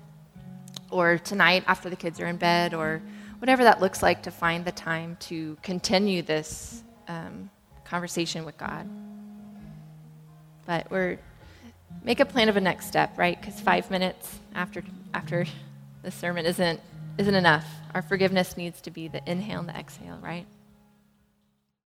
Or 0.92 1.18
tonight, 1.18 1.64
after 1.68 1.90
the 1.90 1.96
kids 1.96 2.20
are 2.20 2.28
in 2.28 2.38
bed, 2.38 2.74
or 2.74 3.02
whatever 3.40 3.64
that 3.64 3.80
looks 3.80 4.04
like, 4.04 4.24
to 4.24 4.32
find 4.32 4.66
the 4.66 4.72
time 4.72 5.18
to 5.22 5.58
continue 5.64 6.22
this 6.22 6.84
um, 7.08 7.50
conversation 7.94 8.44
with 8.44 8.58
God. 8.58 8.90
But 10.66 10.90
we're 10.90 11.20
make 12.04 12.20
a 12.20 12.26
plan 12.26 12.50
of 12.50 12.58
a 12.58 12.62
next 12.62 12.88
step, 12.88 13.16
right? 13.20 13.40
Because 13.40 13.60
five 13.60 13.92
minutes 13.92 14.40
after 14.56 14.82
after 15.14 15.46
the 16.02 16.10
sermon 16.10 16.48
isn't 16.48 16.80
isn't 17.20 17.36
enough. 17.36 17.68
Our 17.94 18.02
forgiveness 18.02 18.58
needs 18.58 18.82
to 18.82 18.90
be 18.90 19.10
the 19.10 19.22
inhale 19.30 19.60
and 19.60 19.70
the 19.70 19.78
exhale, 19.78 20.18
right? 20.24 20.48